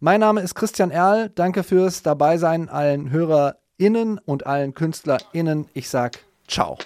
Mein 0.00 0.20
Name 0.20 0.40
ist 0.40 0.54
Christian 0.54 0.90
Erl. 0.90 1.28
Danke 1.28 1.62
fürs 1.62 2.02
Dabeisein 2.02 2.70
allen 2.70 3.10
HörerInnen 3.10 4.18
und 4.18 4.46
allen 4.46 4.72
KünstlerInnen. 4.72 5.66
Ich 5.74 5.90
sag 5.90 6.20
ciao. 6.48 6.78